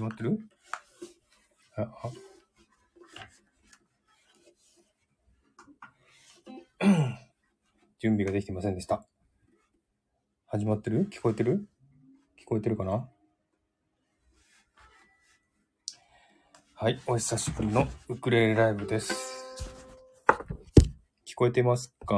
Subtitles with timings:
[0.00, 0.40] 始まってる？
[1.76, 2.10] あ、あ。
[8.00, 9.04] 準備ができてませんでした。
[10.46, 11.06] 始まってる？
[11.10, 11.68] 聞こえてる？
[12.40, 13.10] 聞こえてるかな？
[16.72, 19.44] はい、お久しぶりのウクレレライブです。
[21.26, 22.16] 聞こえてますか？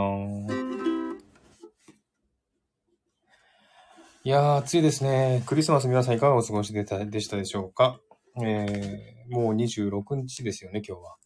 [4.33, 5.43] やー、暑いですね。
[5.45, 8.01] クリスマス皆さんいかがお過ごしでたでしたでしょうか？
[8.43, 11.17] えー、もう26日ですよね、今日は。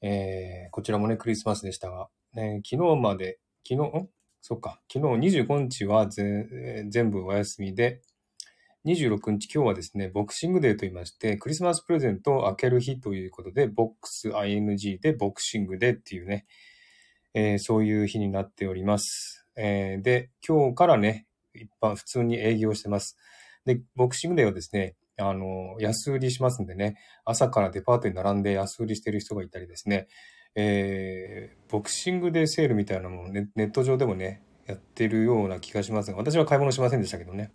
[0.00, 4.08] えー、こちらもね、クリスマスでしたが、ね、昨日まで、昨日、ん？
[4.40, 8.00] そっか、昨日25日はぜえー全部お休みで、
[8.86, 16.46] 26日、今日はですね、ボクシングデーと言いまして、クリスマスプレゼントを開ける日ということで、ボックス ING でボクシングデーっていうね、
[17.34, 19.46] えーそういう日になっております。
[19.54, 21.25] えーで、今日からね、
[21.56, 23.16] 一般、普通に営業してます。
[23.64, 30.08] で、ボクシングデーはですね、あの、安売りしますんでね、朝からデパートに並んで安売りしてる人がいたりですね、
[30.54, 37.50] えーボクシングデーセールみたいなのもネネット上でもね、やってるような気がしますが、私は買い物しませんでしたけどね。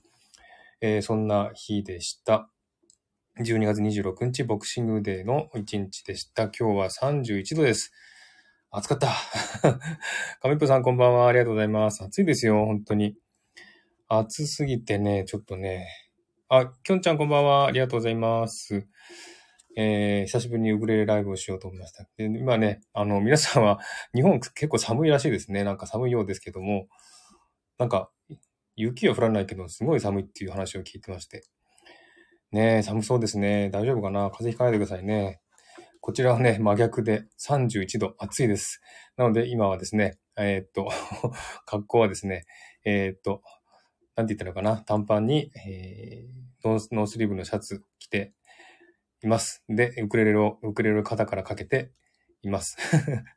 [0.82, 2.50] えーそんな日でした。
[3.40, 6.44] 12月26日、ボクシングデーの1日でした。
[6.44, 7.94] 今日は31度です。
[8.70, 9.10] 暑かった。
[10.42, 11.28] カミップさんこんばんは。
[11.28, 12.04] ありがとうございます。
[12.04, 13.16] 暑いですよ、本当に。
[14.14, 15.88] 暑すぎてね、ちょっとね。
[16.50, 17.68] あ、きょんちゃんこんばんは。
[17.68, 18.86] ありがとうございます。
[19.78, 22.06] えー久しぶりにウクレレライブをしようと思いました。
[22.18, 23.80] で今ね、あの、皆さんは
[24.14, 25.64] 日本結構寒いらしいですね。
[25.64, 26.90] なんか寒いようですけども、
[27.78, 28.12] なんか、
[28.76, 31.46] 雪は降らないけど、すごい寒いっていう話を聞いてまして。
[32.52, 33.70] ねえ、寒そうですね。
[33.70, 34.30] 大丈夫かな？
[34.30, 35.40] 風邪ひかないでくださいね。
[36.02, 38.82] こちらはね、真逆で31度、暑いです。
[39.16, 40.90] なので今はですね、えーっと、
[41.66, 42.44] 格好はですね、
[42.84, 43.42] えーっと、
[44.22, 44.78] なんて言ったのかな？
[44.84, 48.34] 短パンに、えーノースリーブのシャツ着て
[49.24, 49.64] います。
[49.68, 51.92] で、ウクレレを、ウクレレを肩からかけて
[52.44, 52.78] います。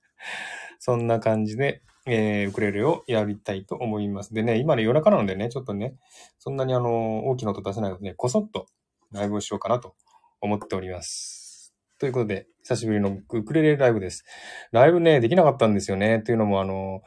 [0.78, 4.34] そんな感じで、えーウクレレをやりたいと思います。
[4.34, 5.94] でね、今ね、夜中なのでね、ちょっとね、
[6.38, 8.66] そんなにあの、大きな音出せないので、ね、こそっと
[9.10, 9.94] ライブをしようかなと
[10.42, 11.74] 思っております。
[11.98, 14.26] ということで、久しぶりのウクレレライブです。
[14.70, 16.20] ライブね、できなかったんですよね。
[16.20, 17.00] というのも、あの、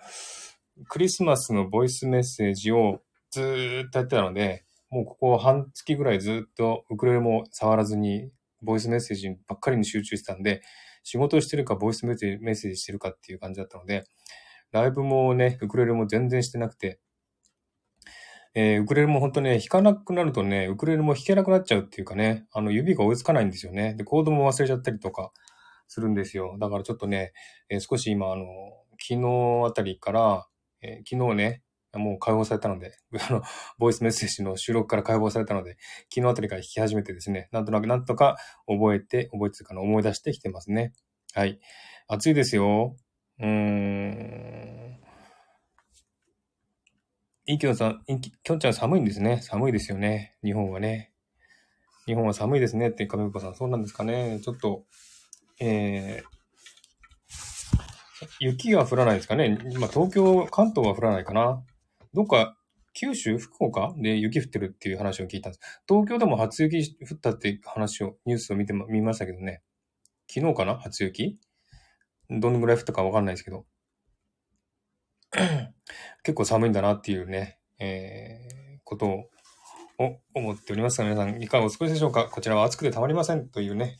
[0.89, 3.01] クリスマスのボイスメッセージを
[3.37, 8.31] ずっとやってたので、もうここ半月ぐらいずっとウクレレも触らずに、
[8.61, 10.61] ボイスメッセージばっかりに集中してたんで、
[11.03, 12.17] 仕事してるか、ボイスメッ
[12.55, 14.05] セージしてるかっていう感じだったので、
[14.71, 16.99] ライブもね、ウクレレも全然してなくて、
[18.55, 23.93] えーウクレレも本当ね、弾かなくなるとね、ウクレレも弾けなくなっちゃうっていうかね、あの、指が追いつかないんですよね。
[23.95, 25.31] で、コードも忘れちゃったりとか
[25.87, 26.57] するんですよ。
[26.59, 27.33] だからちょっとね、
[27.69, 28.45] えー少し今、あの、
[28.99, 30.47] 昨日あたりから、
[30.81, 31.63] えー昨日ね、
[31.97, 32.93] もう解放されたので、
[33.29, 33.41] あの、
[33.77, 35.77] ボイスメッセージの収録から解放されたので、
[36.13, 38.37] 昨日あたりから弾き始めてですね、なんとなくなんとか
[38.67, 40.93] 覚えて、覚えてるかな、思い出してきてますね。
[41.33, 41.59] はい。
[42.07, 42.95] 暑いですよ。
[43.39, 44.97] うーん。
[47.45, 49.41] いきょんさん、いききょんちゃん寒いんですね。
[49.41, 50.35] 寒いですよね。
[50.43, 51.13] 日本はね。
[52.05, 54.39] 日本は寒いですねって、亀岡さん、そうなんですかね。
[54.43, 54.85] ちょっと、
[55.59, 56.37] えー、
[58.39, 59.57] 雪が降らないですかね。
[59.71, 61.63] 今、東京、関東は降らないかな。
[62.13, 62.57] どっか、
[62.93, 65.81] 九州、福岡で雪降ってるっていう話を聞いたんです。
[65.87, 69.61] 東京でも初雪降ったって話を、ニュースを見てま、見ましたけどね。
[70.29, 70.77] 昨日かな？
[70.77, 71.39] 初雪？
[72.29, 73.65] どのぐらい降ったかわかんないですけど。
[76.23, 79.29] 結構寒いんだなっていうね、えー、ことを
[79.99, 82.25] を思っておりますが、皆さんいかがお過ごしでしょうか？
[82.25, 83.99] こちらは暑くてたまりませんというね。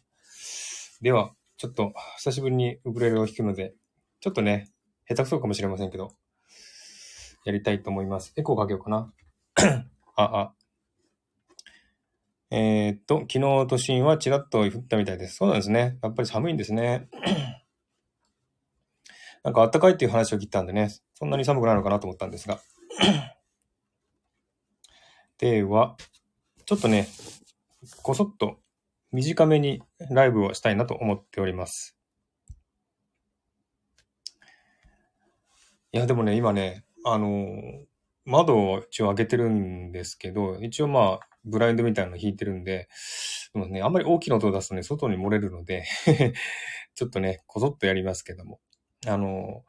[1.01, 3.73] では、ちょっと久しぶりにウクレレを弾くので、
[4.19, 4.69] ちょっとね、
[5.07, 6.11] 下手くそかもしれませんけど、
[7.47, 8.33] やりたいと思います。
[8.35, 9.13] エコーかけようかな。
[10.17, 10.53] あ、あ。
[12.51, 15.37] えーっと、昨日都心はちらっと降ったみたいです。
[15.37, 15.97] そうなんですね。
[16.03, 17.07] やっぱり寒いんですね。
[19.45, 22.59] なんか暖かいっていう話を聞いたんでね、そんなに寒くないのかなと思ったんですが。
[25.39, 25.95] では、
[26.65, 27.07] ちょっとね、
[28.03, 28.59] こそっと
[29.13, 31.97] 短めにライブをしたいなと思っております。
[35.93, 36.83] いや、でもね、今ね、
[37.13, 37.61] あの
[38.25, 42.89] 窓を一応開けてるんですけど、一応まあ、ブラインドみたいなの引いてるんで、
[43.53, 45.85] でもね、あんまり大きな音を出すとね、外に漏れるので、
[46.95, 48.59] ちょっとね、こそっとやりますけども。
[49.05, 49.63] あの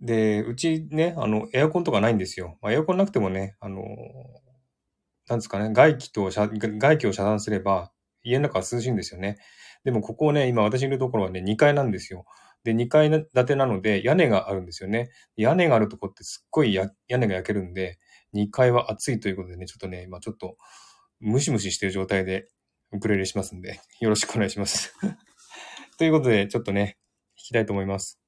[0.00, 2.58] で、うちね、あの、エアコンとかないんですよ。
[2.60, 3.84] まあ、エアコンなくてもね、あの
[5.28, 7.92] なんですかね、外気と外気を遮断すれば、
[8.24, 9.38] 家の中は涼しいんですよね。
[9.84, 12.24] でもここをね、今私いるところはね、2階なんですよ。
[12.64, 15.10] で、2階建てなので、屋根があるんですよね。
[15.36, 17.98] 屋根があるとこってすっごい屋根が焼けるんで、
[18.34, 20.56] 2階は暑いということでね、ちょっとね、今ちょっと、
[21.20, 22.48] ムシムシしてる状態で
[22.92, 24.94] ウクレレしますんで、 よろしくお願いします。
[25.98, 26.98] ということで、ちょっとね、
[27.36, 28.20] 弾きたいと思います。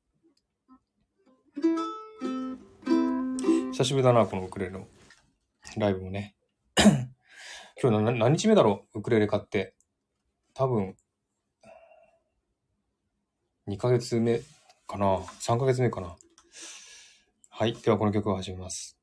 [3.73, 4.87] 久しぶりだな、このウクレレの
[5.77, 6.37] ライブもね。
[7.83, 9.75] 今日何日目だろうウクレレ買って。
[10.55, 10.97] 多分、
[13.67, 14.41] 2ヶ月目
[14.87, 16.17] かな ?3 ヶ月目かな？
[17.49, 17.75] はい。
[17.75, 18.99] ではこの曲を始めます。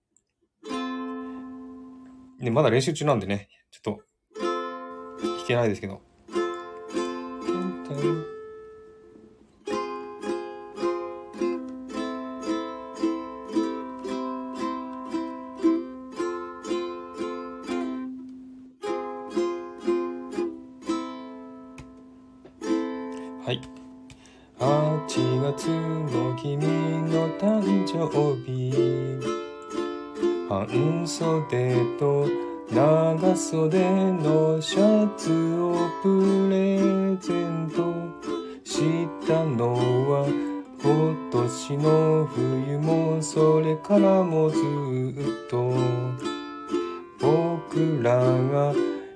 [2.39, 4.03] で、まだ練習中なんでね、ちょっと、
[4.39, 6.01] 弾けないですけど。
[25.53, 26.65] 月の君
[27.11, 28.71] の誕生日。
[30.47, 32.25] 半袖と
[32.71, 33.79] 長袖
[34.13, 36.77] のシャツをプレ
[37.17, 37.91] ゼント。
[38.63, 39.73] したの
[40.09, 40.25] は
[40.81, 45.73] 今年の冬もそれからもずっと。
[47.19, 48.73] 僕らが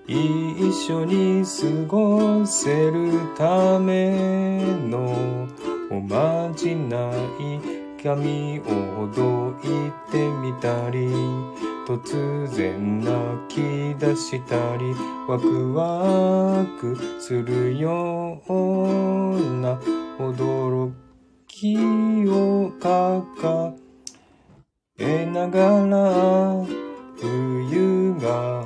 [0.08, 3.95] 一緒に過ごせるため
[8.16, 11.10] 髪をどいてみたり
[11.86, 13.14] 突然泣
[13.50, 13.60] き
[14.00, 14.94] 出したり
[15.28, 19.78] ワクワクするような
[20.18, 20.94] 驚
[21.46, 21.76] き
[22.30, 23.74] を抱
[24.98, 26.66] えながら
[27.20, 28.66] 冬が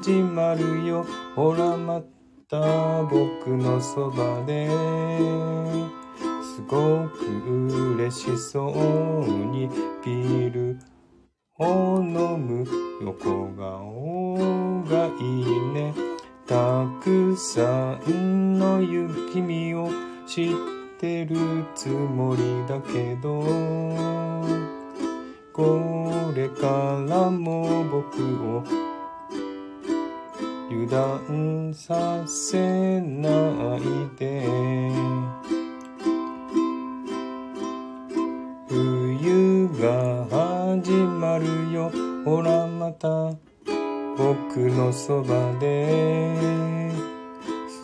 [0.00, 1.04] 始まるよ。
[1.34, 2.00] ほらま
[2.48, 4.53] た僕のそばで。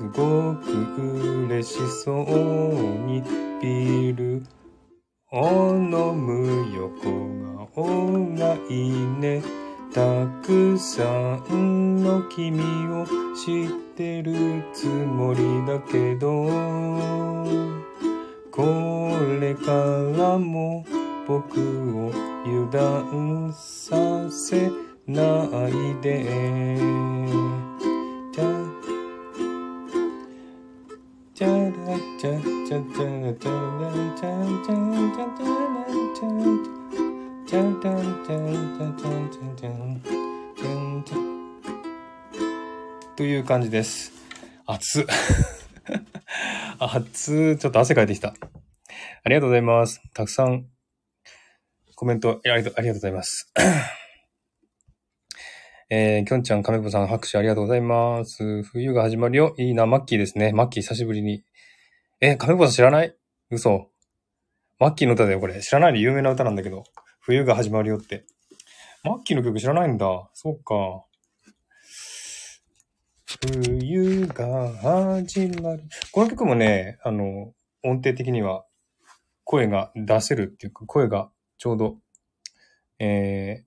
[0.01, 2.25] すごく嬉しそう
[3.05, 3.23] に
[3.61, 4.43] ビール。
[5.31, 7.03] を飲む横
[7.75, 9.43] 顔がいいね。
[9.93, 11.05] たくさ
[11.53, 13.07] んの君を
[13.37, 16.47] 知ってるつもりだけど。
[18.51, 18.63] こ
[19.39, 19.71] れか
[20.17, 20.83] らも
[21.29, 22.11] 僕を
[22.47, 24.71] 油断させ
[25.07, 27.70] ないで。
[43.17, 44.13] という感じです。
[44.67, 45.07] 熱っ。
[46.79, 47.59] 熱っ。
[47.59, 48.35] ちょっと汗かいてきた。
[48.35, 48.35] あ
[49.31, 50.03] りがとうございます。
[50.13, 50.67] たくさん
[51.95, 53.51] コメントありがとうありがとうございます。
[55.89, 58.63] えー、きょんちゃん、かめぽさん、拍手ありがとうございます。
[58.63, 59.55] 冬が始まるよ。
[59.59, 60.53] いいな、マッキーですね。
[60.53, 61.43] マッキー久しぶりに。
[62.23, 63.17] え、かめぽさん知らない？
[63.51, 63.89] 嘘。
[64.79, 65.59] マッキーの歌だよ、これ。
[65.63, 66.85] 知らないで有名な歌なんだけど。
[67.21, 68.27] 冬が始まるよって。
[69.03, 70.29] マッキーの曲知らないんだ。
[70.35, 71.07] そうか。
[73.27, 74.71] 冬が
[75.23, 75.85] 始まる。
[76.13, 78.67] この曲もね、あの、音程的には
[79.45, 81.97] 声が出せるっていうか、声がちょうど、
[82.99, 83.65] え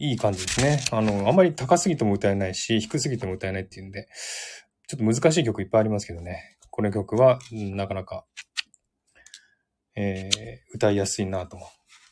[0.00, 0.80] ー、いい感じですね。
[0.92, 4.08] あの、あんまり高すぎても歌えないし、低すぎても歌えないっていうんで、
[4.90, 6.58] ちょっと難しい曲いっぱいありますけどね。
[6.68, 8.26] この曲は、なかなか、
[9.94, 11.60] えー、歌いやすいなと。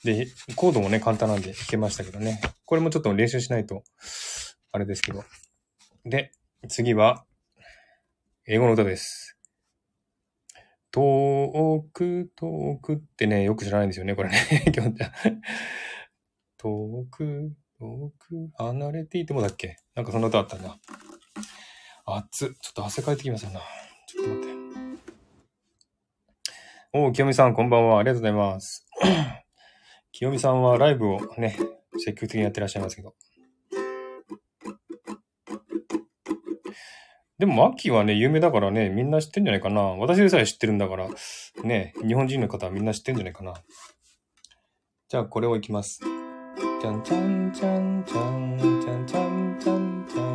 [0.05, 2.41] で、コードもね、簡単なんで弾けましたけどね。
[2.65, 3.83] これもちょっと練習しないと、
[4.71, 5.25] あれですけど。
[6.05, 6.31] で、
[6.69, 7.27] 次は、
[8.47, 9.37] 英語の歌です。
[10.93, 14.71] 遠く、遠くってね、よく知らないんですよね、これね。
[14.73, 15.13] 基本的に
[16.57, 19.79] 遠く、遠く、離れていてもだっけ？
[19.97, 20.79] なんかそんな歌あったな。
[22.17, 22.49] 熱っ。
[22.61, 23.61] ちょっと汗かいてきましたな。
[24.07, 24.59] ちょっと待って。
[26.95, 27.99] おう、清美さん、こんばんは。
[27.99, 28.87] ありがとうございます。
[30.13, 31.59] 清美さんはライブをね、
[31.99, 33.15] 積極的にやってらっしゃいますけど。
[37.39, 39.83] でも、マッキーはね、有名だからね、みんな知ってんじゃないかな。
[39.83, 41.09] 私でさえ知ってるんだから、
[41.63, 43.55] ね、日本人の方はみんな知ってんじゃないかな。
[45.09, 46.01] じゃあ、これをいきます。
[46.81, 50.28] ちゃんちゃんちゃんちゃんちゃんちゃんちゃんちゃん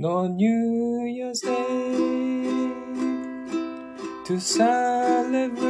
[0.00, 2.72] No New Year's Day
[4.24, 5.60] to celebrate.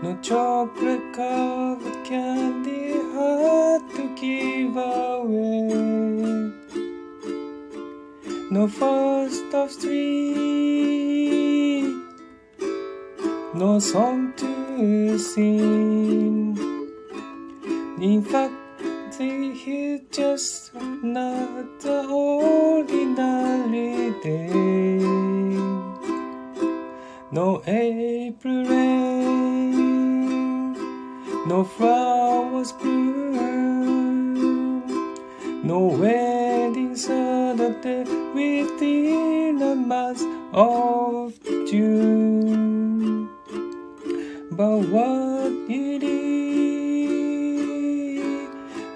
[0.00, 6.52] No chocolate covered candy hard to give away.
[8.52, 10.72] No first of three.
[13.52, 16.56] No song to sing.
[18.00, 18.57] In fact
[19.20, 23.10] it's just another ordinary
[24.22, 24.98] day.
[27.30, 29.92] No April rain
[31.46, 33.14] No flowers bloom
[35.62, 40.22] No wedding Saturday within a month
[40.54, 41.38] of
[41.70, 43.28] June.
[44.52, 46.47] But what it is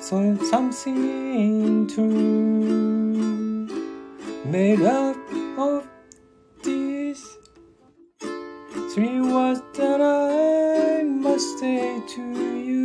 [0.03, 3.69] So something true
[4.45, 5.17] Made up
[5.57, 5.87] of
[6.65, 7.39] these
[8.93, 12.23] Three words that I must say to
[12.59, 12.83] you.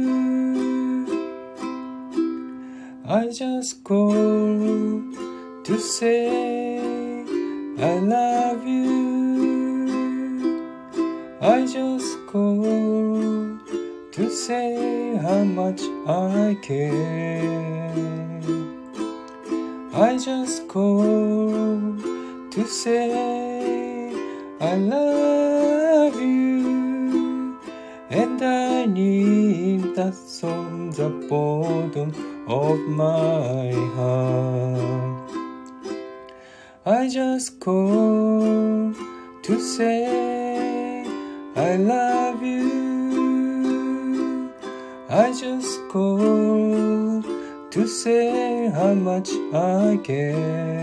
[3.06, 5.02] I just call
[5.64, 7.24] to say
[7.80, 9.92] I love you.
[11.42, 13.60] I just call
[14.12, 17.91] to say how much I care.
[19.93, 21.81] I just call
[22.55, 24.13] to say
[24.62, 27.60] I love you,
[28.10, 32.10] and I need that's on the bottom
[32.48, 35.29] of my heart.
[36.86, 38.93] I just call
[39.43, 40.26] to say
[48.88, 50.82] how much I care.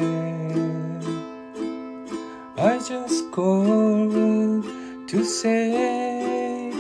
[2.58, 4.62] I just call
[5.06, 6.70] to say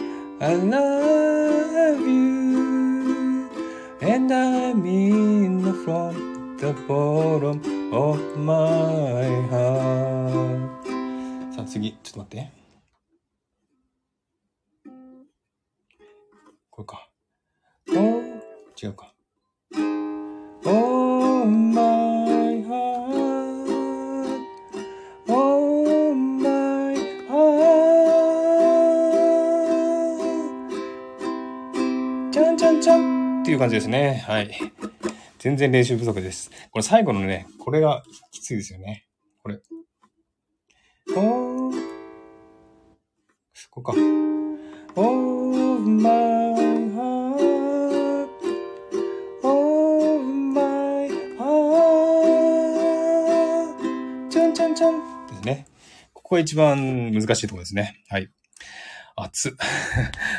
[0.40, 3.48] I love you,
[4.02, 7.60] and I mean from the bottom
[7.92, 10.44] of my heart.
[11.54, 12.52] さあ次、ちょっと待って。
[16.70, 17.08] これか。
[17.88, 17.92] お
[18.84, 19.13] 違うか。
[33.44, 34.24] っていう感じですね。
[34.26, 34.50] はい。
[35.38, 36.50] 全然練習不足です。
[36.70, 39.04] これ最後のね、これがきついですよね。
[39.42, 39.60] これ。
[41.14, 41.74] おー。
[43.70, 43.98] ここか。
[44.96, 46.10] Oh my
[46.94, 48.28] heart
[49.42, 51.88] Oh my heart
[54.30, 55.66] ちゃんちゃんちゃんですね。
[56.14, 58.02] ここが一番難しいところですね。
[58.08, 58.30] はい。
[59.16, 59.54] 熱。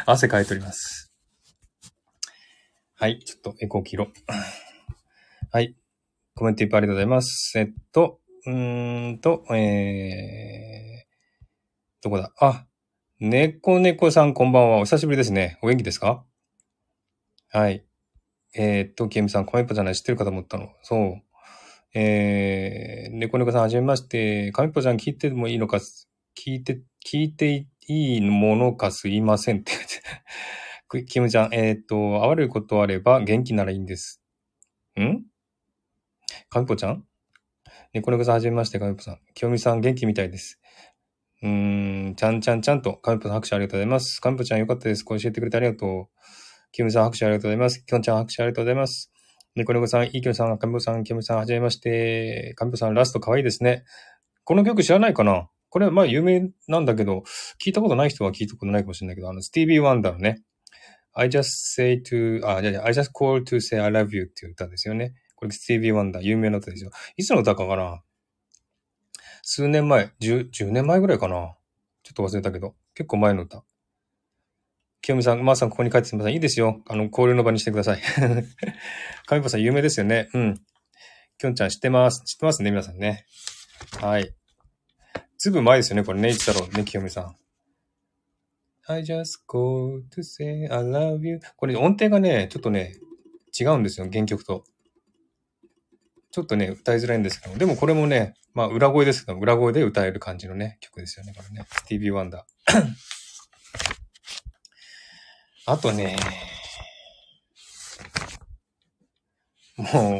[0.08, 1.05] 汗かいております。
[2.98, 3.20] はい。
[3.26, 4.08] ちょっとエコー切ろう。
[5.52, 5.76] はい。
[6.34, 7.60] コメントいっぱいありがとうございます。
[7.60, 11.44] えっと、うーんと、えー、
[12.02, 12.32] どこだ？
[12.40, 12.66] あ、
[13.20, 14.78] 猫猫さんこんばんは。
[14.78, 15.60] お久しぶりですね。
[15.62, 16.24] お元気ですか？
[17.52, 17.86] はい。
[18.56, 20.70] えーっと、ケムさん、コメッポじゃない知ってるかと思ったの。
[20.82, 21.22] そう。
[21.94, 24.54] えー、猫猫さんはじめまして。
[24.54, 25.82] カメッポちゃん聞いてもいいのか、
[26.38, 30.02] 聞いて、聞いていいものかすいませんって言って。
[30.88, 34.22] くキムちゃん、えーっと、会われることあれば元気ならいいんです。
[35.00, 35.24] ん？
[36.50, 37.04] カメッポちゃん？
[37.94, 39.20] 猫猫さんはじめまして、カメッポさん。
[39.34, 40.60] 清美さん元気みたいです。
[41.42, 44.20] うーん、ちゃんちゃんちゃんと、カメポさん拍手ありがとうございます。
[44.20, 45.06] カメポちゃんよかったです。
[45.06, 46.22] 教えてくれてありがとう。
[46.72, 47.84] キムさん拍手ありがとうございます。
[47.86, 49.12] キョンちゃん拍手ありがとうございます。
[49.56, 52.54] ニコニコさん、イーキョンさん、カメポさん、キムさん、はじめまして。
[52.58, 53.86] カメポさん、ラスト可愛いですね。
[54.44, 55.50] この曲知らないかな？
[55.70, 57.24] これ、まあ有名なんだけど、
[57.64, 60.42] 聞いたことない人は聞いたことないかもしれないけど、あの、スティービー・ワンダーのね、
[61.16, 65.14] I just say to, あ、じゃじゃ I just call to say I love you っていう歌ですよね。
[65.36, 66.92] これスティービー・ワンダー、有名な歌ですよ。
[67.18, 68.04] いつの歌かかな
[69.42, 71.56] 数年前、10、10年前ぐらいかな
[72.04, 73.64] ちょっと忘れたけど、結構前の歌。
[75.02, 76.34] 清美さん、まー、さん、ここに帰ってすみません。
[76.34, 76.82] いいですよ。
[76.88, 78.02] あの、交流の場にしてください。
[79.28, 80.30] かみぽさん、有名ですよね。
[80.34, 80.62] うん。
[81.38, 82.24] きょんちゃん、知ってます。
[82.26, 83.26] 知ってますね、皆さんね。
[84.02, 84.34] はい。
[85.38, 87.36] ずいぶん前ですよね、これね、言ったろうね、清美さん。
[88.88, 91.40] I just go to say I love you.
[91.58, 92.94] これ音程がね、ちょっとね、
[93.60, 94.64] 違うんですよ、原曲と。
[96.32, 101.66] ちょっとね、歌いづらいんですけども、でもこれもね、まあ裏声ですけど、裏声で歌える感じのね、曲ですよね、これね。
[101.72, 102.86] スティービー・ワンダー。
[105.68, 106.16] あとね、
[109.78, 110.20] もう、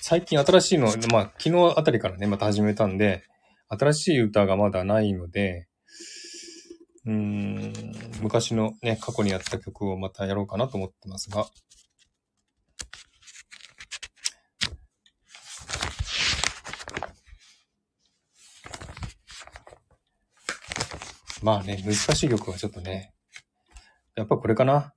[0.00, 3.24] 最近新しいの、まあ、昨日あたりからね、また始めたんで、
[3.68, 5.67] 新しい歌がまだないので、
[7.08, 7.72] うん、
[8.20, 11.46] 昔のね、過去にやった曲をまたやろうかなと思ってますが、
[21.42, 23.14] まあね、難しい曲はちょっとね、
[24.14, 24.92] やっぱこれかな。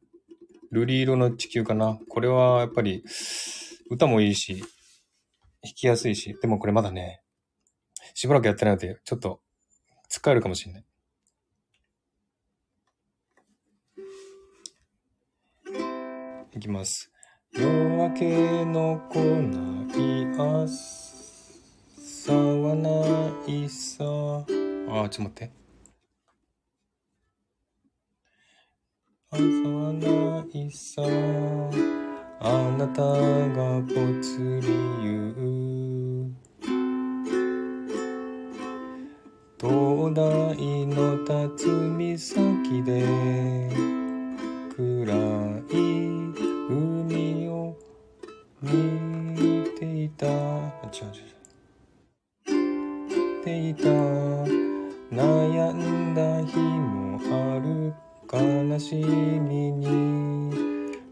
[0.74, 1.98] 瑠璃色の地球かな。
[2.10, 3.06] これはやっぱり
[3.90, 4.66] 歌もいいし、
[5.64, 7.22] 弾きやすいし、でもこれまだね、
[8.16, 9.40] しばらくやってないので、ちょっと
[10.10, 10.91] 使えるかもしれない。
[16.62, 17.12] きます。
[17.54, 19.60] 夜明けの来な
[19.98, 22.90] い朝はな
[23.48, 24.06] いさ。
[24.06, 25.52] あ、ちょっと待って。
[29.32, 31.02] 朝はないさ。
[32.40, 34.68] あなたがぽつり
[35.02, 36.32] 言う。
[39.58, 43.70] 灯台の立つ岬で
[44.76, 45.14] 暗
[45.72, 46.21] い
[46.72, 47.78] 海を
[48.62, 50.30] 見ていたあ
[50.94, 51.24] 違う違う
[52.48, 52.60] 違
[53.40, 53.90] うていた
[55.14, 55.92] 悩ん。
[56.14, 57.94] だ日もある
[58.32, 60.52] 悲しみに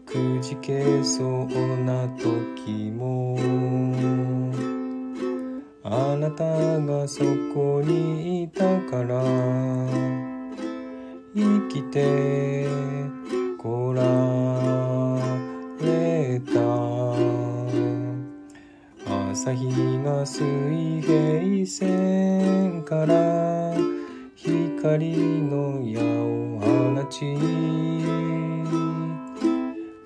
[0.04, 1.46] くじけそう
[1.84, 3.38] な時も
[5.82, 6.44] あなた
[6.80, 7.20] がそ
[7.54, 9.22] こにいたから
[11.34, 12.66] 生きて
[13.56, 14.39] こられ
[19.42, 19.64] 朝日
[20.04, 23.74] が水平線から
[24.36, 27.24] 光の矢を放ち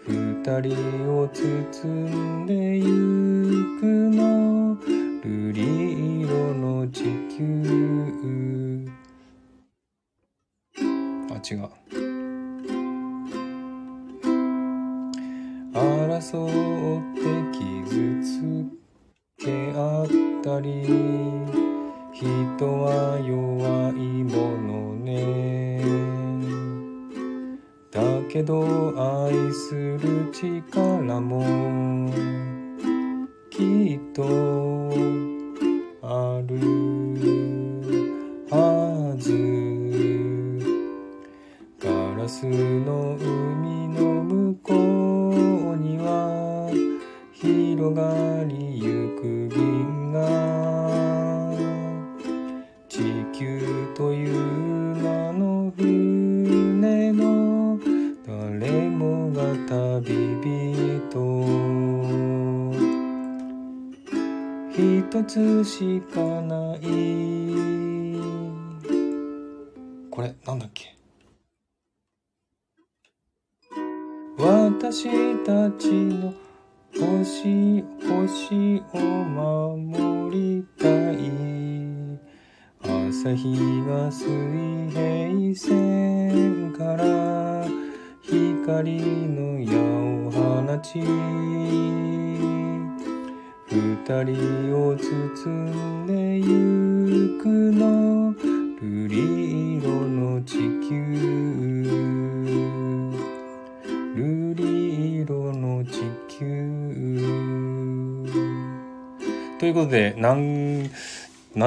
[0.06, 0.78] 二人
[1.18, 2.85] を包んでゆ
[3.80, 7.02] くの瑠璃色の地
[7.37, 8.88] 球。
[11.32, 11.84] あ違う。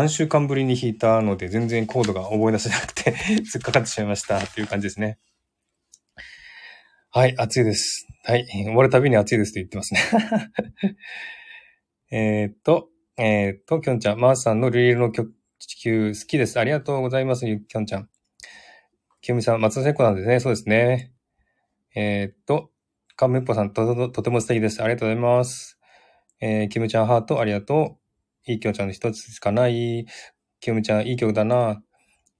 [0.07, 3.11] 3週間ぶりに弾いたので、全然コードが覚え出せなくて
[3.43, 5.19] 突っかかってしまいましたっていう感じですね。
[7.09, 8.07] はい、暑いです。
[8.23, 9.99] はい、終わるたびに暑いですって言ってますね
[12.11, 16.57] えっと、えー、っと、きょんちゃん、まー、あ、さんのリリールの曲、地球好きです。
[16.57, 18.09] ありがとうございます、きょんちゃん。
[19.19, 20.39] きよみさん、松田聖子なんですね。
[20.39, 21.11] そうですね。
[21.95, 22.71] えー、っと、
[23.17, 24.81] かむっぽさんとと、とても素敵です。
[24.81, 25.77] ありがとうございます。
[26.39, 28.06] えー、きむちゃんハート、ありがとう。
[28.47, 30.05] いいきょんちゃんの一つしかない。
[30.59, 31.83] きよみちゃん、いい曲だな。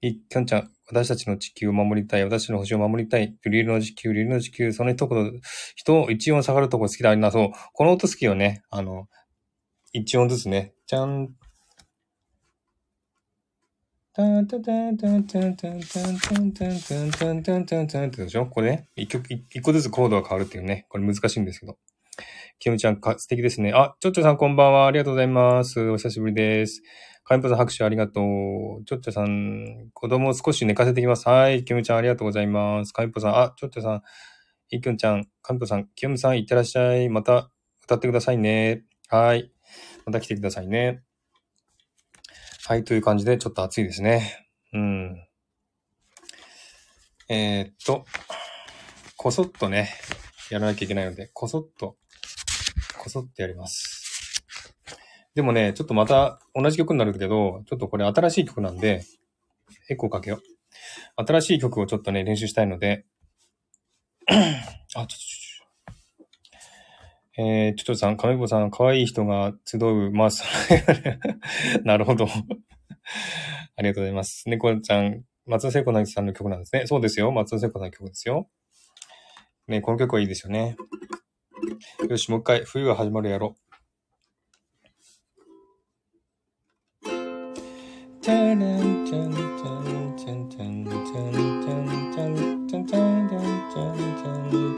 [0.00, 2.24] いいきょんちゃん、私たちの地球を守りたい。
[2.24, 3.36] 私の星を守りたい。
[3.42, 4.72] ルリルの地球、ルリルの地球。
[4.72, 5.40] その一言、
[5.76, 7.30] 人を、一音下がるとこ好きだな。
[7.30, 7.50] そう。
[7.74, 8.62] この音好きよね。
[8.70, 9.06] あの、
[9.92, 10.72] 一音ずつね。
[10.86, 11.28] じゃん。
[14.14, 18.46] タンタタンタンタンタンタンタンタンタンタンタンタンタンってでしょ？
[18.46, 18.88] これね。
[18.96, 20.86] 一曲、一個ずつコードが変わるっていうね。
[20.88, 21.78] これ難しいんですけど。
[22.60, 23.72] キムちゃん、素敵ですね。
[23.72, 24.86] あ、ちょっちょさんこんばんは。
[24.88, 25.90] ありがとうございます。
[25.90, 26.82] お久しぶりです。
[27.22, 28.20] かみポさん拍手ありがと
[28.80, 28.84] う。
[28.84, 31.28] ちょっちょさん、子供を少し寝かせてきます。
[31.28, 31.64] はい。
[31.64, 32.92] キムちゃん、ありがとうございます。
[32.92, 34.02] かみポさん、あ、ちょっちょさん、
[34.70, 37.08] いキょんちゃん、かみぽさん、キムさん、いってらっしゃい。
[37.08, 37.48] また
[37.84, 38.82] 歌ってくださいね。
[39.08, 39.52] はい。
[40.04, 41.04] また来てくださいね。
[42.66, 42.82] はい。
[42.82, 44.48] という感じで、ちょっと暑いですね。
[44.72, 45.28] うん。
[47.28, 48.04] えー、っと、
[49.16, 49.90] こそっとね、
[50.50, 51.96] やらなきゃいけないので、こそっと
[53.08, 54.44] こそってやります。
[55.34, 59.04] でもね、ちょっとまた同じ曲になるけど、ちょっとこれ新しい曲なんで、
[59.88, 60.36] エコーかけよ
[61.16, 61.24] う。
[61.24, 63.06] 新しい曲をちょっとね、練習したいので、
[64.28, 64.34] あ、
[64.86, 65.18] ちょちょっと。
[67.40, 70.30] えー、ちょちょさん、亀坊さん、可愛い人が集うマあ。
[71.84, 72.26] なるほど。
[72.26, 74.48] ありがとうございます。
[74.48, 76.86] 猫ちゃん、松田聖子さんの曲なんですね。
[76.86, 77.30] そうですよ。
[77.30, 78.50] 松田聖子さんの曲ですよ。
[79.68, 80.76] ね、この曲はいいですよね。
[82.08, 83.68] よし、もう一回、冬が始まるやろう。
[88.22, 88.56] タラン
[89.08, 91.34] テンテンテンテンテンテン
[92.14, 93.26] テンテンテンテン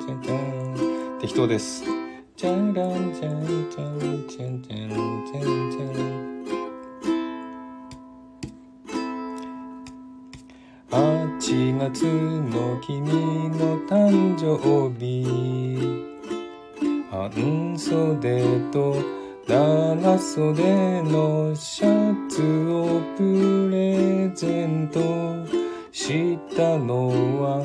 [0.06, 1.84] テンテン適当です。
[2.36, 3.66] タランテンテン
[4.28, 4.90] テンテンタン
[5.32, 6.30] タン
[10.90, 13.00] 8月の君
[13.50, 15.89] の誕生日
[17.28, 18.96] 半袖と
[19.46, 25.00] 長袖のシャツをプレゼント
[25.92, 27.08] したの
[27.42, 27.62] は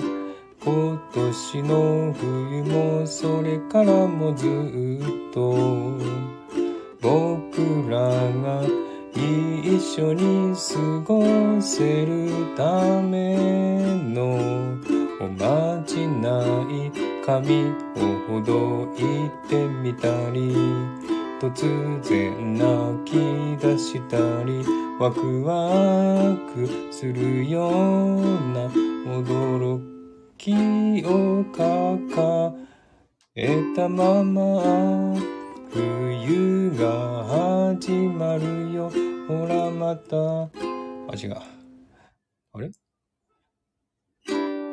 [0.62, 5.56] 今年の冬もそれからもずっと。
[7.02, 8.62] 僕らが
[9.14, 13.38] 一緒に過ごせるため
[14.04, 14.56] の。
[15.22, 17.74] おまじない髪を
[18.28, 20.56] ほどいてみたり
[21.42, 24.64] 突然泣き出したり
[25.00, 28.22] ワクワクするよう
[28.54, 28.68] な
[29.08, 29.82] 驚
[30.38, 30.54] き
[31.04, 32.54] を抱
[33.34, 35.16] えたまま
[35.72, 37.26] 冬が
[37.74, 38.92] 始まるよ。
[39.28, 40.16] ほらまた。
[40.16, 40.50] あ
[41.16, 41.36] 違う
[42.54, 42.72] あれ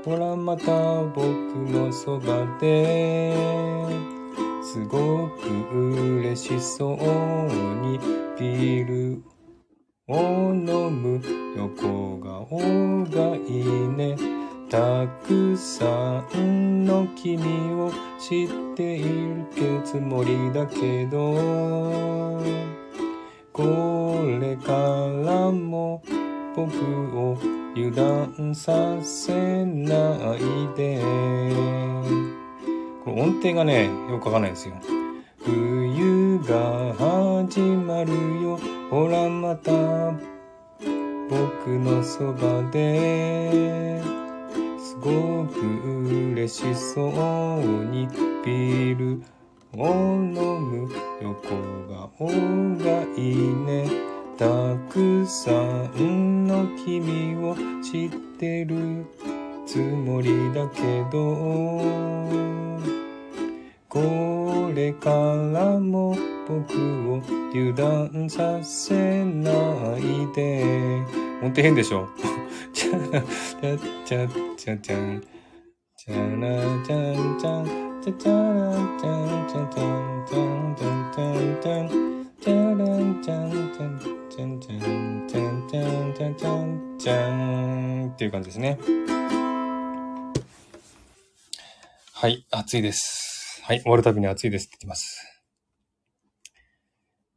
[0.04, 0.64] ほらまた
[1.14, 1.22] 僕
[1.70, 3.32] のそばで
[4.64, 6.96] すごく嬉しそう
[7.80, 8.00] に
[8.36, 9.22] ビール
[10.08, 11.22] を飲む。
[11.56, 14.16] 横顔がいいね。
[14.68, 17.38] たくさんの君
[17.74, 22.42] を知っているけつもりだけど。
[23.52, 26.02] これからも
[26.56, 26.72] 僕
[27.16, 31.00] を油断させないで。
[33.04, 34.74] この音程がね、よくわかんないんですよ。
[35.38, 38.60] 冬が始まるよ。
[38.90, 39.72] ほらまた
[41.30, 44.02] 僕のそばで
[44.78, 45.60] すごく
[46.32, 47.10] 嬉しそう
[47.86, 48.06] に
[48.44, 49.22] ビール
[49.78, 51.56] を飲む横
[52.18, 52.28] 顔
[52.76, 54.11] がいいね。
[54.38, 54.46] た
[54.90, 55.50] くさ
[55.98, 59.04] んの君を知ってる
[59.66, 61.80] つもりだけど
[63.88, 66.16] これからも
[66.48, 66.72] 僕
[67.12, 71.02] を油断させないで。
[71.42, 72.08] 音程変でしょ？
[72.72, 75.22] チャラチャチャチャチャン
[75.96, 77.66] チャラチャンチャン
[78.02, 78.38] チャチャラ
[78.98, 82.11] チャンチャ
[82.42, 88.80] チャンチャンチャンチャンチャンチャンチャンチャンじゃんじゃんじゃんじゃんじゃんじゃんじゃんっていう感じですね。
[92.14, 93.62] はい、暑いです。
[93.62, 95.24] はい、終わるたびに暑いですって言ってます。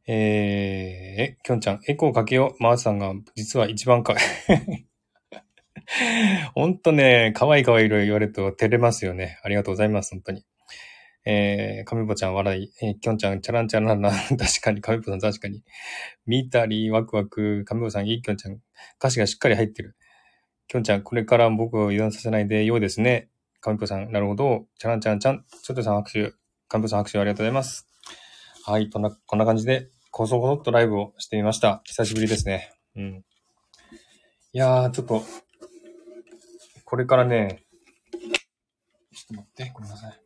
[0.08, 2.60] えー、きょんちゃん、エコーかけよう。
[2.60, 4.16] マーさんが実は一番か、
[6.56, 9.38] ほんとね、かわいいかわいい言われると照れますよね。
[9.44, 10.44] ありがとうございます、本当に。
[11.28, 15.64] えー、かみぽちゃん笑い、えー、きょんちゃん、チャランチャランな、 確かに、かみぽさん確かに。
[16.24, 18.60] 見たり、ワクワク、かみぽさん、いいきょんちゃん、
[18.98, 19.96] 歌詞がしっかり入ってる。
[20.68, 23.28] きょんちゃん、これから僕を油断させないでようですね。
[23.60, 24.68] かみぽさん、なるほど。
[24.78, 26.30] チャランチャランちゃん、ちょっとさん拍手、
[26.68, 27.88] かみぽさん拍手ありがとうございます。
[28.64, 31.82] はい、こんな、こんな感じで、こそこそっとライブをしてみました。
[31.84, 32.72] 久しぶりですね。
[32.94, 33.24] うん。
[34.52, 35.24] いやー、ちょっと、
[36.84, 37.64] これからね、
[38.12, 38.22] ちょっ
[39.28, 40.25] と待って、ごめんなさい。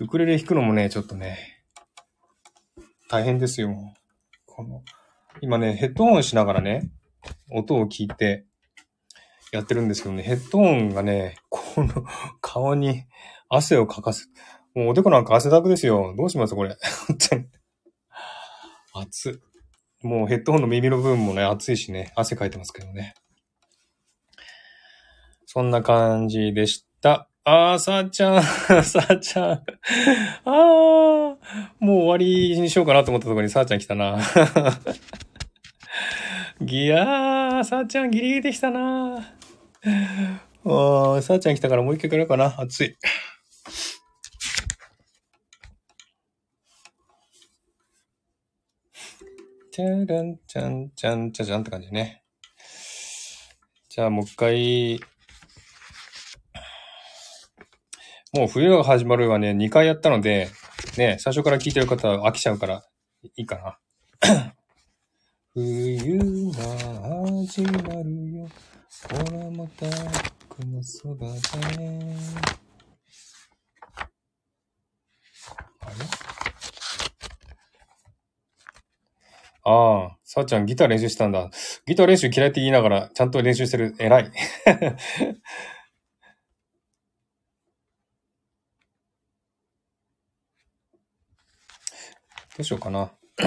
[0.00, 1.64] ウクレレ弾くのもね、ちょっとね、
[3.08, 3.94] 大変ですよ。
[4.44, 4.82] この、
[5.40, 6.90] 今ね、ヘッドホンしながらね、
[7.52, 8.44] 音を聞いて
[9.52, 12.04] やってるんですけどね、ヘッドホンがね、この
[12.40, 13.04] 顔に
[13.48, 14.30] 汗をかかす。
[14.74, 16.12] もうおでこなんか汗だくですよ。
[16.18, 16.76] どうしますこれ。
[18.96, 19.40] 熱
[20.02, 23.14] もうヘッドホンの耳の部分もね、熱いしね、汗かいてますけどね。
[25.46, 27.28] そんな感じでした。
[27.46, 29.52] あー、さあちゃん、さあちゃん。
[29.52, 34.18] あー、もう終わりにしようかなと思ったところにさあちゃん来たな。
[36.62, 39.18] ギヤー、さあちゃんギリギリできたな。
[39.18, 42.54] あー、さあちゃん来たからもう一回くれようかな。
[42.58, 42.96] 暑い。
[49.70, 52.22] チャランチャンチャンチャチャンって感じね。
[53.90, 54.98] じゃあもう一回、
[58.34, 60.50] もう冬が始まるはね、2回やったので、
[60.98, 62.82] ね、最初から聞いてる方は飽きちゃうから、
[63.36, 63.78] いいか
[64.20, 64.54] な。
[65.54, 66.18] 冬
[66.50, 66.64] が
[67.38, 68.48] 始まるよ。
[69.08, 69.86] ほらまた
[70.48, 71.32] 僕のそばだ
[71.78, 72.16] ね。
[75.80, 75.94] あれ？
[79.62, 81.50] ああ、さあちゃんギター練習したんだ。
[81.86, 83.94] ギター練習嫌いって言いながら、ちゃんと練習してる。
[84.00, 84.32] 偉い。
[92.56, 93.10] どうしようかな。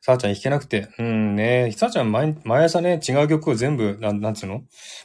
[0.00, 0.88] さあちゃん弾けなくて。
[0.98, 1.70] うんね。
[1.72, 4.62] さあちゃん毎毎朝ね、違う曲を全部、なん、なんつうの？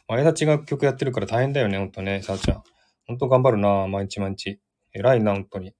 [0.07, 2.63] 毎朝違う曲やってるから大変だよね、ほんとね、さあちゃん。
[3.07, 4.59] ほんと頑張るな、毎日毎日。
[4.93, 5.75] 偉いな、ほんとに。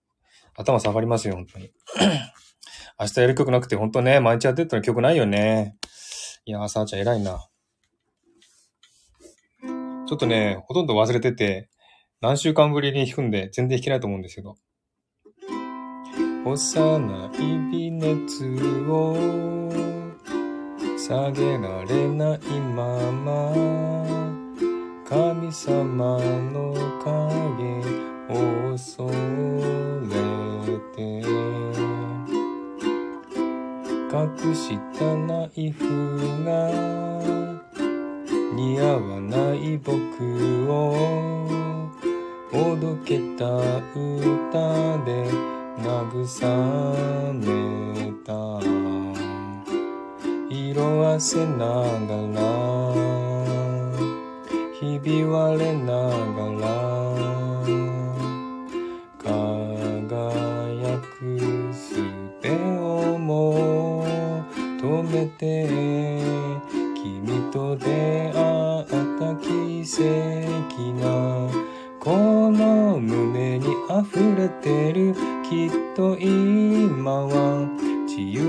[0.56, 1.72] 頭下がりますよ、ほんとに。
[3.00, 5.76] 明日やる曲なくて、ほんとね、毎日やってたら曲ないよね。
[6.46, 7.50] いやー、さあちゃん偉いな。
[10.08, 11.70] ちょっとね、ほとんど忘れてて、
[12.22, 14.56] 何週間ぶりに弾くんで、全然弾けないと思うんですけど。
[16.46, 18.44] 幼い微熱
[18.90, 19.16] を
[20.98, 22.40] 下げられない
[22.76, 23.54] まま
[25.08, 26.20] 神様
[26.52, 27.80] の影
[28.30, 29.14] を恐れ
[30.94, 31.24] て
[34.12, 35.84] 隠したナイフ
[36.44, 36.70] が
[38.54, 39.94] 似合わない僕
[40.70, 41.48] を
[42.52, 43.46] おどけた
[43.96, 45.53] 歌で
[45.84, 48.32] 慰めた
[50.50, 52.42] 色あせながら
[54.80, 56.66] ひび割れながら
[59.20, 61.96] 輝くす
[62.42, 65.68] べを求めて
[66.96, 68.86] 君と出会っ
[69.20, 70.02] た奇跡
[71.02, 71.04] が
[72.00, 77.70] この胸に溢れてるきっと今は
[78.08, 78.42] 自由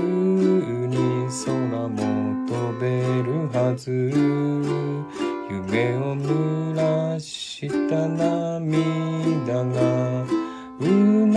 [0.87, 0.97] に
[1.45, 1.53] 空
[1.87, 2.01] も
[2.47, 3.91] 飛べるはず。
[5.47, 10.25] 夢を濡らした涙が
[10.79, 11.31] 海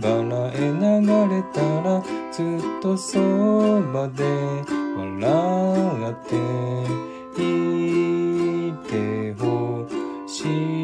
[0.00, 0.08] 原
[0.54, 2.00] へ流れたら
[2.32, 3.18] ずっとそ
[3.92, 4.24] ばで
[4.96, 6.34] 笑って
[7.36, 9.86] いてほ
[10.26, 10.79] しい。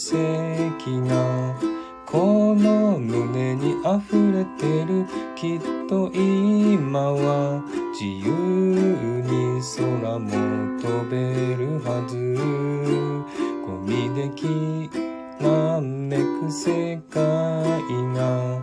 [0.00, 1.54] 跡が
[2.06, 5.04] この胸に溢れてる
[5.36, 12.34] きっと今は自由に空も飛べるはず。
[13.66, 14.90] ゴミでき
[15.38, 17.22] らめく世界
[18.14, 18.62] が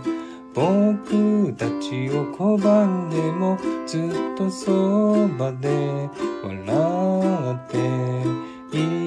[0.56, 6.10] 僕たちを拒んでもずっとそばで
[6.43, 7.78] 笑って
[8.76, 9.07] い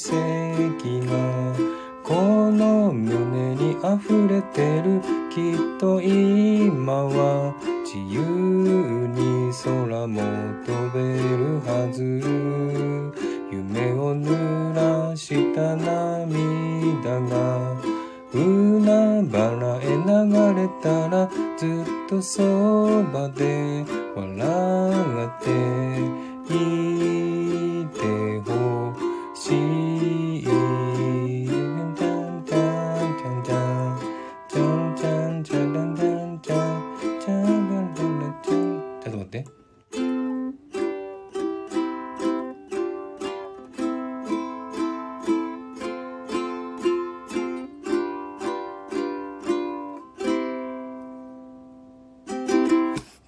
[0.00, 1.54] 奇跡が
[2.02, 2.14] こ
[2.50, 8.18] の胸に溢れてるきっと今は自由
[9.08, 10.22] に空も
[10.64, 11.00] 飛べ
[11.36, 12.00] るはず。
[13.52, 17.76] 夢を濡らした涙が
[18.32, 20.16] 海原へ流
[20.54, 23.84] れたらずっとそばで
[24.16, 27.29] 笑っていい。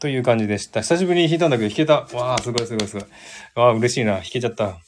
[0.03, 0.81] という感じでした。
[0.81, 2.19] 久しぶりに弾いたんだけど弾けた。
[2.19, 3.07] わあ、すごいすごいすごい。
[3.55, 4.15] わあ、嬉しいな。
[4.15, 4.81] 弾けちゃった。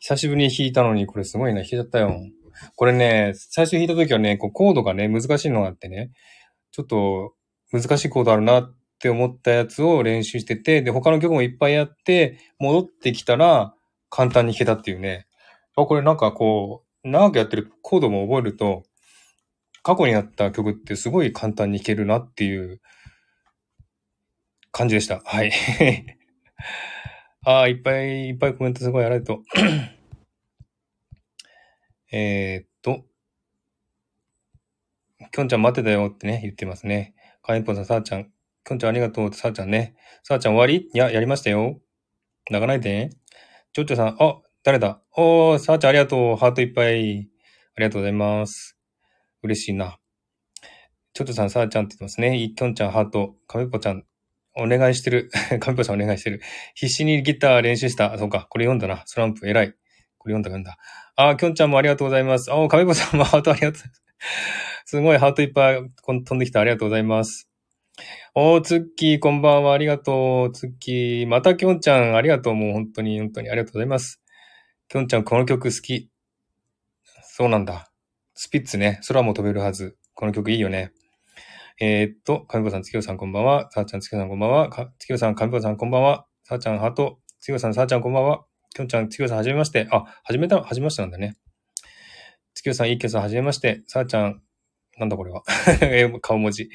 [0.00, 2.14] 久しぶりに弾いたのに、これすごいな、弾いちゃったよ。
[2.76, 6.10] これね、最初弾いた時はね、こうコードがね、難しいのがあってね、
[6.72, 7.32] ちょっと
[7.72, 13.74] 難しいコードあるなって思ったやつを練習してて、で、他の曲もいっぱいやって、戻ってきたら
[14.10, 15.26] 簡単に弾けたっていうね。
[15.74, 18.82] あ、これなんかこう、長くやってるコードも覚えると、
[19.82, 22.82] 過去にやった曲ってすごい簡単に弾けるなっていう
[24.72, 25.20] 感じでした。
[25.24, 25.52] はい。
[27.44, 29.42] ああ、いっぱいいっぱいコメントすごいありがとう。
[32.10, 33.04] えっと、
[35.30, 37.14] きょんちゃん待ってたよってね、言ってますね。
[37.42, 38.32] かえぽんさん、さあちゃん。
[38.64, 39.94] きょんちゃんありがとうって、さあちゃんね。
[40.22, 40.88] さあちゃん終わり？
[40.92, 41.80] いや、やりましたよ。
[42.50, 43.10] 泣かないで。
[43.72, 45.02] ちょちょさん、あ、誰だ？
[45.16, 46.36] おー、さあちゃんありがとう。
[46.36, 47.30] ハートいっぱい。
[47.74, 48.78] ありがとうございます。
[49.42, 49.98] 嬉しいな。
[51.14, 52.36] ちょっとさん、さあちゃんって言ってますね。
[52.36, 53.34] いきょんちゃん、ハート。
[53.46, 54.04] かめぽちゃん、
[54.54, 55.30] お願いしてる。
[55.60, 56.40] かめぽちゃんお願いしてる。
[56.74, 58.16] 必死にギター練習した。
[58.18, 59.02] そうか、これ読んだな。
[59.06, 59.74] スランプ、偉い。
[60.18, 60.76] これ読んだ読んだ。
[61.16, 62.52] あ、きょんちゃんもありがとうございます。
[62.52, 63.82] あ、かめぽさんもハートありがとう。
[64.86, 66.60] すごいハートいっぱい飛んできた。
[66.60, 67.48] ありがとうございます。
[68.34, 69.74] おー、ツッキー、こんばんは。
[69.74, 70.52] ありがとう。
[70.52, 71.26] ツッキー。
[71.26, 72.54] またきょんちゃん、ありがとう。
[72.54, 74.22] もう本当に、本当にありがとうございます。
[74.88, 76.10] きょんちゃん、この曲好き。
[77.22, 77.90] そうなんだ。
[78.34, 79.00] スピッツね。
[79.08, 79.96] 空も飛べるはず。
[80.14, 80.92] この曲いいよね。
[81.84, 83.68] えー、っと、かみこさん、つきよさんこんばんは。
[83.72, 84.70] さあちゃん、つきよさんこんばんは。
[85.00, 86.26] つきよさん、かみこさんこんばんは。
[86.44, 87.18] さあちゃん、ハート。
[87.40, 88.44] つきよさん、さあちゃんこんばんは。
[88.72, 89.88] きょんちゃん、つきよさん、はじめまして。
[89.90, 91.36] あ、はじめた、はじめましてなんだね。
[92.54, 93.82] つきよさん、いいけさん、はじめまして。
[93.88, 94.40] さあちゃん、
[94.96, 95.42] なんだこれは。
[96.22, 96.70] 顔文字。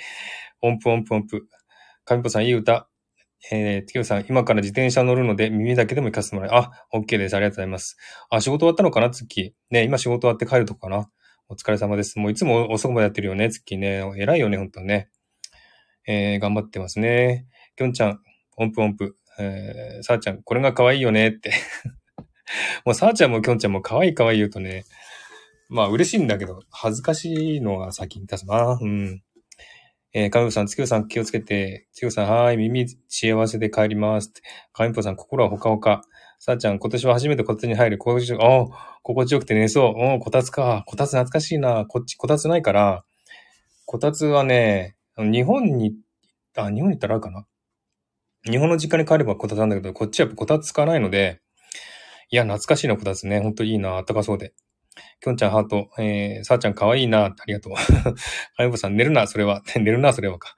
[0.61, 1.47] 音符音符音符。
[2.03, 2.89] かみこさん、いい歌。
[3.49, 6.51] えー、つきよさん、今から自転車乗るので耳だけでも行かせてもらえ。
[6.51, 7.35] あ、OK です。
[7.37, 7.95] ありがとうございます。
[8.29, 9.55] あ、仕事終わったのかな、月。
[9.69, 11.09] ね、今仕事終わって帰るとこかな。
[11.49, 12.19] お疲れ様です。
[12.19, 14.03] もういつも遅くまでやってるよね、月ね。
[14.17, 15.09] 偉いよね、ほんとね。
[16.05, 17.47] えー、頑張ってますね。
[17.77, 18.19] きょんちゃん、
[18.57, 19.15] 音符音符。
[19.39, 21.53] えー、さあちゃん、これが可愛いよねって。
[22.83, 24.83] もうさあちゃんもきょんちゃんも可愛い可愛い言うとね、
[25.69, 28.77] まあ嬉しいんだけど、恥ずかしいのが先に立つな。
[28.81, 29.23] うん。
[30.11, 34.33] えー、かみぽさん、つきよさん気をつけて、つきよさん、はーい、耳幸せで帰ります。
[34.73, 36.01] かみぽさん、心はほかほか。
[36.39, 37.97] さあちゃん、今年は初めてこたつに入る。
[37.97, 38.41] 心地よく、
[39.03, 40.15] 心地よくて寝そう。
[40.15, 40.83] おこたつか。
[40.85, 41.85] こたつ懐かしいな。
[41.85, 43.03] こっち、こたつないから、
[43.85, 45.95] こたつはね、日本に、
[46.55, 47.45] あ、日本に行ったらあるかな。
[48.43, 51.41] 日本の実家に帰ればこたつなんだけど、こっちはやっぱこたつ使わないので、
[52.29, 53.39] いや、懐かしいな、こたつね。
[53.39, 53.91] ほんといいな。
[53.97, 54.53] あったかそうで。
[55.21, 57.25] きょんちゃんハート、えー、さあちゃんかわいいな。
[57.25, 57.73] ありがとう。
[58.55, 59.63] かよこさん寝るな、それは。
[59.75, 60.55] 寝るな、それはか。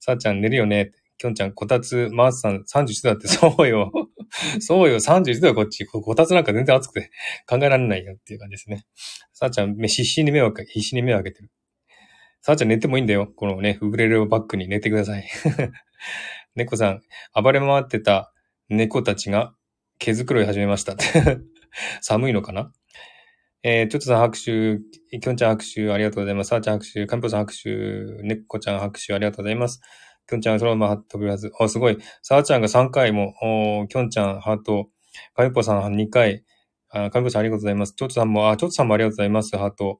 [0.00, 0.92] さあちゃん寝るよね。
[1.18, 3.92] きょんちゃん、こたつ、マースさん31度だって、そうよ。
[4.60, 5.86] そうよ、31度よ、こっち。
[5.86, 7.10] こたつなんか全然暑くて
[7.48, 8.84] 考えられないよっていう感じですね。
[9.32, 11.50] さあちゃん、必死に目をか、必死に目を開けてる。
[12.40, 13.26] さあちゃん寝てもいいんだよ。
[13.26, 15.28] このね、ウグレレをバックに寝てください。
[16.54, 17.02] 猫さん、
[17.34, 18.32] 暴れ回ってた
[18.68, 19.54] 猫たちが
[19.98, 20.96] 毛づくろい始めました。
[22.00, 22.72] 寒いのかな？
[23.64, 26.48] えー、ちょっとさん拍手、きょんちゃん拍手、ありがとうございます。
[26.48, 27.70] さあちゃん拍手、かんぽさん拍手、
[28.22, 29.80] ねっこちゃん拍手、ありがとうございます。
[30.28, 31.50] きょんちゃん、そのまま飛びはず。
[31.58, 31.98] あ、すごい。
[32.22, 33.34] さあちゃんが3回も、
[33.88, 34.90] きょんちゃん、ハート、
[35.34, 36.44] かみぽさん2回、
[36.90, 37.94] あかみぽさんありがとうございます。
[37.94, 39.56] ちょっとさんも、あ、ちょっとさんもありがとうございます。
[39.56, 39.98] ハート。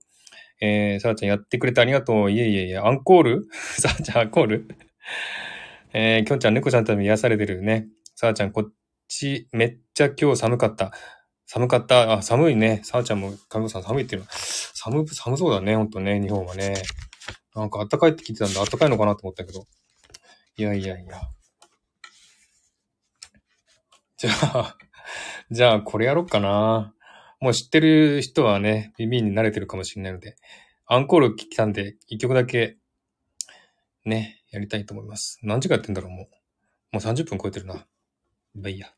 [0.61, 2.31] えー、さあちゃんやってくれてありがとう。
[2.31, 3.47] いえいえいえ、アンコール？
[3.81, 4.69] さあちゃん、アンコール？
[5.95, 7.87] えー、きょんちゃん、猫ちゃんため癒されてるね。
[8.15, 8.73] さあちゃん、こっ
[9.09, 10.93] ち、めっちゃ今日寒かった。
[11.47, 12.13] 寒かった。
[12.13, 12.83] あ、寒いね。
[12.85, 15.77] さあちゃんも、かみぽさん寒いっていうの、寒、寒そうだね。
[15.77, 16.75] ほんとね、日本はね。
[17.55, 18.65] なんか暖かいって聞いてたんだ。
[18.65, 19.65] 暖かいのかなと思ったけど。
[20.59, 21.21] いやいやいや。
[24.17, 24.77] じゃあ、
[25.53, 26.97] じゃあこれやろうかな。
[27.39, 30.35] もう知ってる人はね、耳に慣れてるかもしれないので、
[30.87, 32.77] アンコール聞きたんで、一曲だけ、
[34.05, 35.39] ね、やりたいと思います。
[35.45, 36.29] 何時間やってんだろう、もう。
[36.91, 37.87] もう30分超えてるな。
[38.57, 38.93] まあいいや。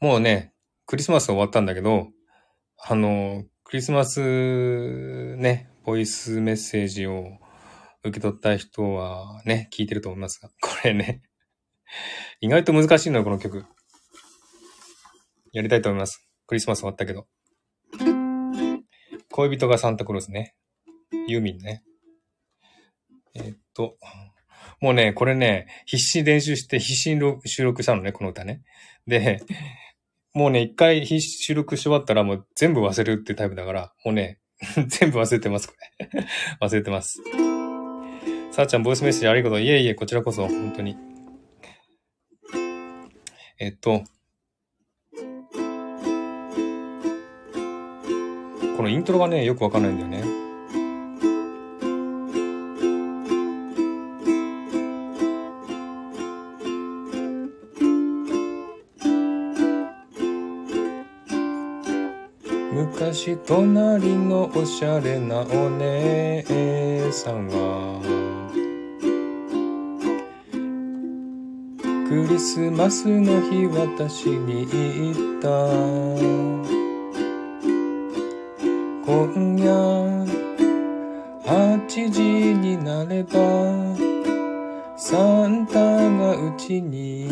[0.00, 0.54] もうね、
[0.86, 2.08] クリスマス終わったんだけど、
[2.78, 7.38] あの、クリスマスね、ボイスメッセージを
[8.02, 11.22] 受け取った人はね、聞いてると思いますが、これね、
[12.40, 13.64] 意外と難しいのよ、この曲。
[15.52, 16.26] やりたいと思います。
[16.46, 17.26] クリスマス終わったけど。
[19.32, 20.54] 恋人がサンタクロースね。
[21.26, 21.82] ユーミンね。
[23.34, 23.96] えー、っと、
[24.80, 28.62] もうね、これね、必死に練習して必死に収録したのね、この歌ね。
[29.06, 29.42] で、
[30.32, 34.38] もうね、一回収録し終わったらもう全部忘れるってタイプだから、もうね、
[34.88, 36.26] 全部忘れてます、これ。
[36.60, 37.20] 忘れてます。
[38.60, 39.60] さあちゃん、ボイスメッセージありがとう。
[39.62, 40.94] いえいえ、こちらこそ、本当に。
[43.58, 44.02] えっと、
[48.76, 50.22] このイントロがね、よくわかんないんだよね。
[62.74, 68.20] 昔隣のおしゃれなお姉さんが
[72.10, 75.48] クリスマスの日私に言った。
[79.06, 79.70] 今夜
[81.44, 83.30] 8時になれば
[84.96, 87.28] サンタがうちに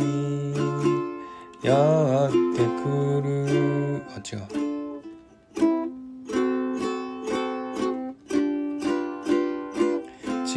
[1.61, 2.39] やって
[2.85, 3.68] くる。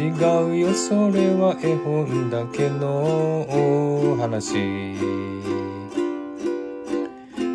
[0.02, 4.96] 違うよそれは絵本だけのお話。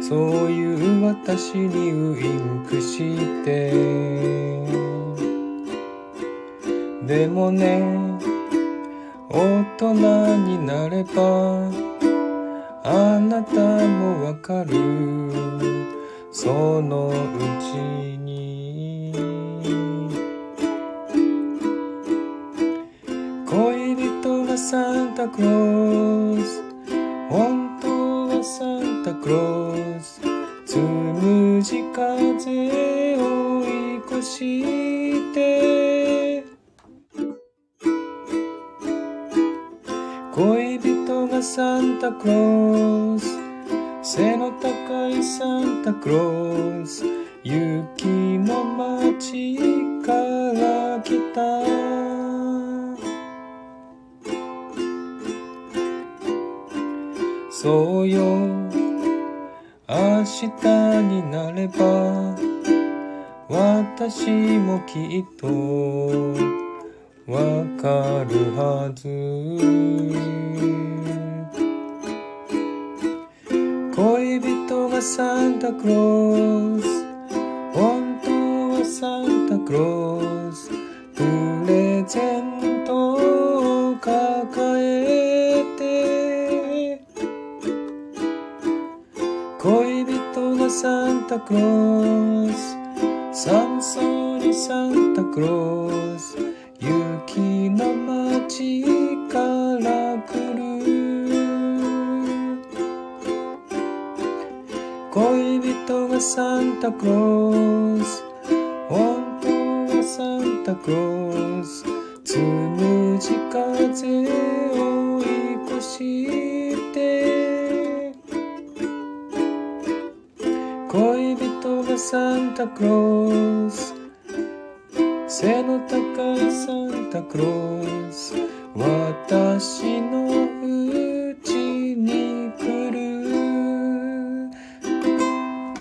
[0.02, 0.20] そう
[0.50, 3.74] いう私にウインクして。
[7.06, 7.84] でもね
[9.30, 11.70] 大人になれば
[12.86, 13.56] あなた
[13.88, 14.72] もわかる。
[16.32, 17.14] そのう
[17.60, 18.17] ち
[25.36, 26.67] サ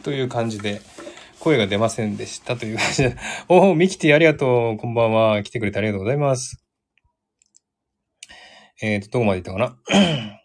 [0.07, 0.83] という感じで
[1.41, 3.17] 声が出ませんでしたという感じで
[3.51, 6.63] おおミキティありがとうこんばんは来てくれてありがとうございます
[8.81, 9.77] えっ、ー、とどこまで行ったかな？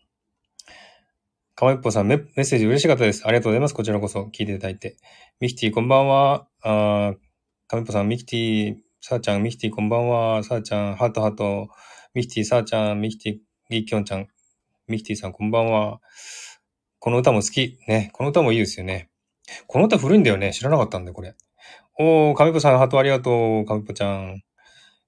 [1.53, 3.27] かまいっぽさんメ、メッセージ嬉しかったです。
[3.27, 3.75] ありがとうございます。
[3.75, 4.97] こちらこそ聞いていただいて。
[5.39, 6.47] ミキティ、こんばんは。
[6.61, 7.13] あ
[7.67, 10.43] かまいっぽさん、ミキティ、さーちゃん、ミキティ、こんばんは。
[10.43, 11.67] さーちゃん、ハートハート。
[12.15, 13.37] ミキティ、さーちゃん、ミキティ、
[13.69, 14.27] リーキョンちゃん。
[14.87, 15.99] ミキティさん、こんばんは。
[16.97, 17.77] この歌も好き。
[17.87, 18.09] ね。
[18.13, 19.10] この歌もいいですよね。
[19.67, 20.53] この歌古いんだよね。
[20.53, 21.35] 知らなかったんだよ、これ。
[21.99, 23.65] おー、かみぽさん、ハートありがとう。
[23.65, 24.41] かみぽちゃん。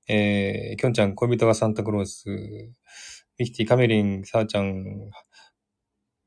[0.08, 2.26] えー、きょんちゃん、恋人がサンタクロース。
[3.38, 4.84] ミキティ、カメリン、さーちゃん、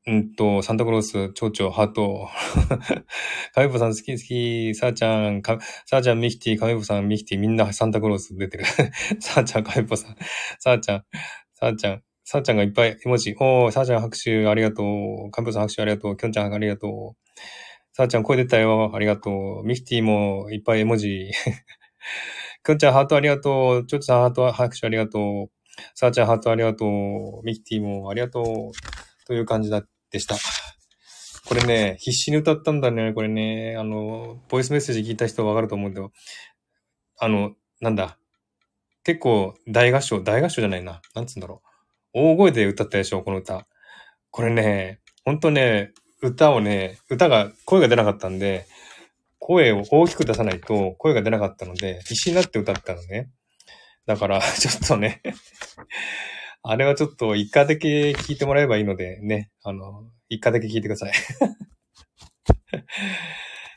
[0.07, 2.29] うんと、サンタクロース、蝶々、ハート。
[3.53, 4.73] カメポさん好き好き。
[4.73, 8.63] サーちゃん、か、サーちゃん、ミキティ、カメポさん、ミキティ、みんなサンタクロース出てる。
[9.19, 10.15] サーちゃん、カメポさん、
[10.59, 11.05] サーちゃん、
[11.53, 13.35] サーちゃん、サーちゃんがいっぱい絵文字。
[13.39, 14.83] おー、サーちゃん拍手ありがと
[15.27, 15.31] う。
[15.31, 16.15] カメポさん拍手ありがとう。
[16.17, 17.27] キョンちゃんありがとう。
[17.97, 18.91] サーちゃん声出たよ。
[18.93, 19.65] ありがとう。
[19.65, 21.31] ミキティもいっぱい絵文字。
[22.63, 23.87] キョンちゃんハートありがとう。
[23.87, 25.51] ちょっとさんハート拍手ありがとう。
[25.95, 27.43] サーちゃんハートありがとう。
[27.43, 29.25] ミキティもありがとう。
[29.25, 29.81] という感じだ
[30.11, 30.35] でした。
[31.47, 33.13] これね、必死に歌ったんだね。
[33.13, 36.11] これね、あの、ボイスメッセージ聞いた人はわかると思うんだよ。
[37.17, 38.19] あの、なんだ。
[39.05, 41.01] 結構大合唱、大合唱じゃないな。
[41.15, 41.63] なんつうんだろ
[42.13, 42.19] う。
[42.33, 43.65] 大声で歌ったでしょ、この歌。
[44.29, 48.65] これね、ほんとね、歌をね、歌が、声が出なかったんで、
[49.39, 53.29] 声を大きく出さないと声が出なかったので、必死になって歌ったのね。
[54.05, 55.21] だから、 ちょっとね
[56.63, 61.13] あれはちょっと一回だけ聞いてもらえばいいので、ね、あの、一回だけ聞いてください。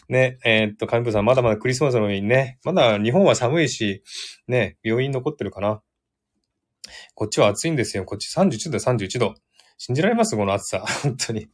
[0.09, 4.03] ね、えー、っと、カミプさん、まだまだクリスマスの上にね、まだ日本は寒いし、
[4.49, 5.83] ね、病院残ってるかな。
[7.15, 8.05] こっちは暑いんですよ。
[8.05, 9.35] こっち31度、31度。
[9.79, 10.37] 信じられます？
[10.37, 10.81] この暑さ。
[11.03, 11.49] 本当に。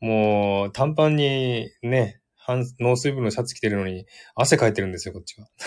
[0.00, 5.48] もう、短パンにね、半ノースリーブのシャツ着てるのに、汗かいてるんですよ、こっちは。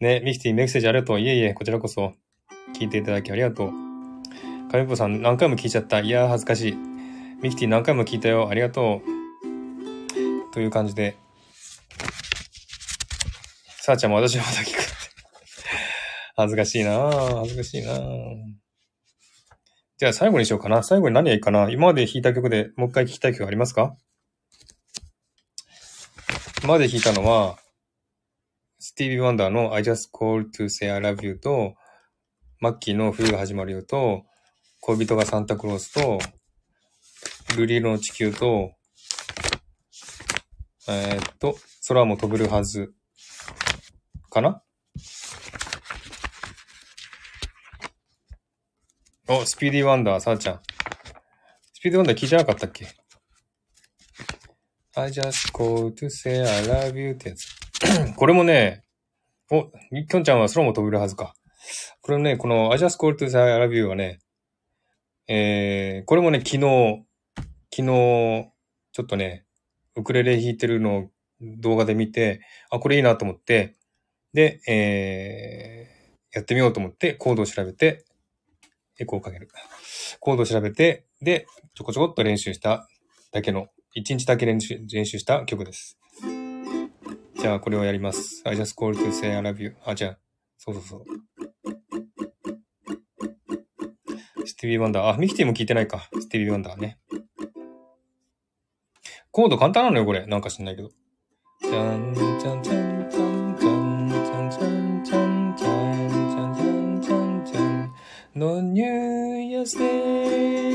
[0.00, 1.20] ね、ミキティメッセージありがとう。
[1.20, 2.14] いえいえ、こちらこそ。
[2.78, 3.72] 聞いていただきありがとう。
[4.70, 6.00] カミポさん何回も聞いちゃった。
[6.00, 6.76] いや、恥ずかしい。
[7.42, 8.48] ミキティ何回も聞いたよ。
[8.50, 9.02] ありがと
[10.50, 10.52] う。
[10.52, 11.16] という感じで。
[13.80, 14.82] さあちゃんも私のまた聞く。
[16.34, 17.40] 恥ずかしいなぁ。
[17.40, 18.65] 恥ずかしいなぁ。
[19.98, 20.82] じゃあ最後にしようかな。
[20.82, 21.70] 最後に何がいいかな。
[21.70, 23.96] 今まで弾いた曲でもう一回聴きたい曲ありますか？
[26.62, 27.56] 今まで弾いたのは、
[28.78, 31.76] スティービー・ワンダーの I just called to say I love you と、
[32.60, 34.24] マッキーの冬が始まるよと、
[34.80, 36.18] 恋人がサンタクロースと、
[37.56, 38.72] ルリ色の地球と、
[40.88, 41.56] えーっと、
[41.88, 42.92] 空も飛べるはず、
[44.28, 44.62] かな？
[49.28, 50.60] お、スピーディーワンダー、さあちゃん。
[51.72, 52.86] スピーディーワンダー聞いてなかったっけ
[54.94, 57.48] ?I just call to say I love you ってやつ。
[58.14, 58.84] これもね、
[59.50, 59.64] お、
[60.08, 61.34] きょんちゃんは空も飛べるはずか。
[62.02, 64.20] これもね、この I just call to say I love you はね、
[65.26, 67.04] えー、これもね、昨日、
[67.74, 69.44] 昨日、ちょっとね、
[69.96, 71.10] ウクレレ弾いてるのを
[71.40, 73.74] 動画で見て、あ、これいいなと思って、
[74.34, 78.05] で、えー、やってみようと思って、コードを調べて、
[78.98, 79.48] エコーをかける。
[80.20, 82.88] コードを調べて、で、ちょこちょこっと練習した
[83.32, 85.98] だけの、一日だけ練習、練習した曲です。
[87.38, 88.42] じゃあ、これをやります。
[88.44, 89.76] I just call to say I love you.
[89.84, 90.18] あ、じゃあ、
[90.58, 91.04] そうそうそう。
[94.46, 95.14] スティービー・ワンダー。
[95.14, 96.08] あ、ミキティも聞いてないか。
[96.18, 96.98] スティービー・ワンダーね。
[99.30, 100.26] コード簡単なのよ、これ。
[100.26, 100.88] なんか知んないけど。
[101.60, 103.35] じゃん、じゃん、じゃん、じゃん、
[108.38, 110.68] No New Year's Day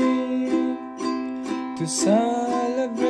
[1.78, 3.06] to celebrate.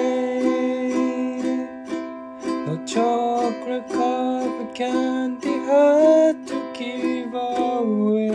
[2.66, 8.28] No chocolate covered candy hard to give away.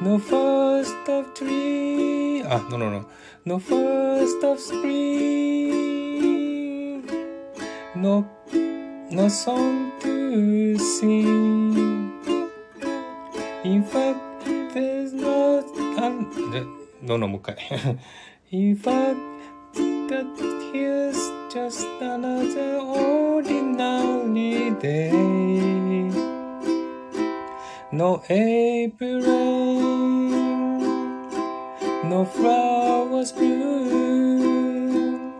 [0.00, 2.44] No first of tree.
[2.46, 3.04] Ah, no, no, no.
[3.44, 5.02] No first of spring.
[7.96, 8.24] No,
[9.10, 11.83] no song to sing.
[13.63, 14.19] In fact,
[14.73, 15.65] there's not.
[15.97, 16.27] Um,
[17.01, 17.57] no, no, もう一回。
[18.51, 19.15] In fact,
[20.09, 20.25] that
[20.73, 25.11] here's just another ordinary day.
[27.91, 30.79] No April rain,
[32.09, 35.33] no flowers bloom,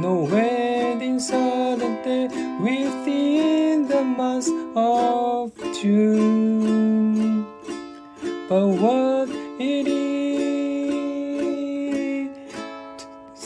[0.00, 2.28] no wedding Saturday
[2.60, 6.61] within the month of June.
[8.53, 10.27] But what it is,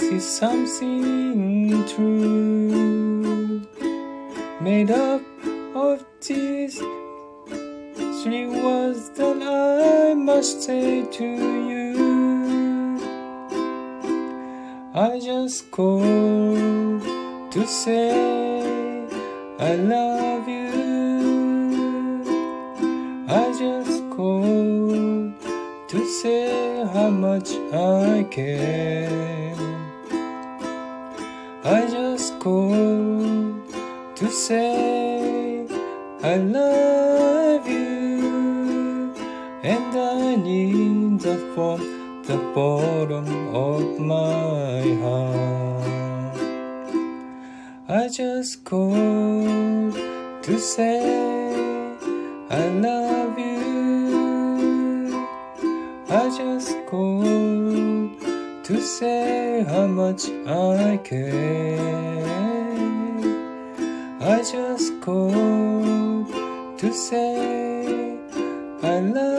[0.01, 3.61] is something true,
[4.59, 5.21] made up
[5.73, 6.79] of these
[8.21, 11.25] three words that I must say to
[11.71, 12.99] you.
[14.93, 16.99] I just call
[17.53, 19.07] to say
[19.57, 20.67] I love you.
[23.29, 23.76] I just
[25.87, 29.55] to say how much I care.
[31.63, 33.55] I just call
[34.15, 35.65] to say
[36.23, 39.13] I love you,
[39.63, 41.79] and I need that from
[42.23, 46.37] the bottom of my heart.
[47.87, 49.93] I just call
[50.41, 50.99] to say
[52.49, 52.96] I love
[59.67, 62.23] how much I care.
[64.21, 66.25] I just call
[66.77, 68.17] to say
[68.81, 69.36] I love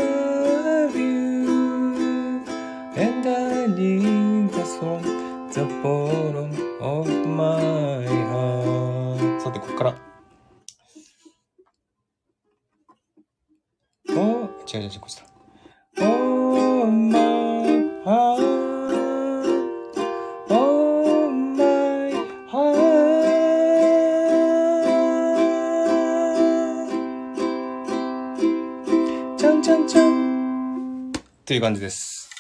[31.59, 32.31] いう感じです。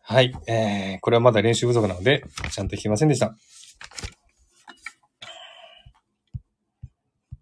[0.00, 0.32] はい。
[0.46, 3.34] えー、これはまだ練習不足なので、ちゃんと弾けませんでした。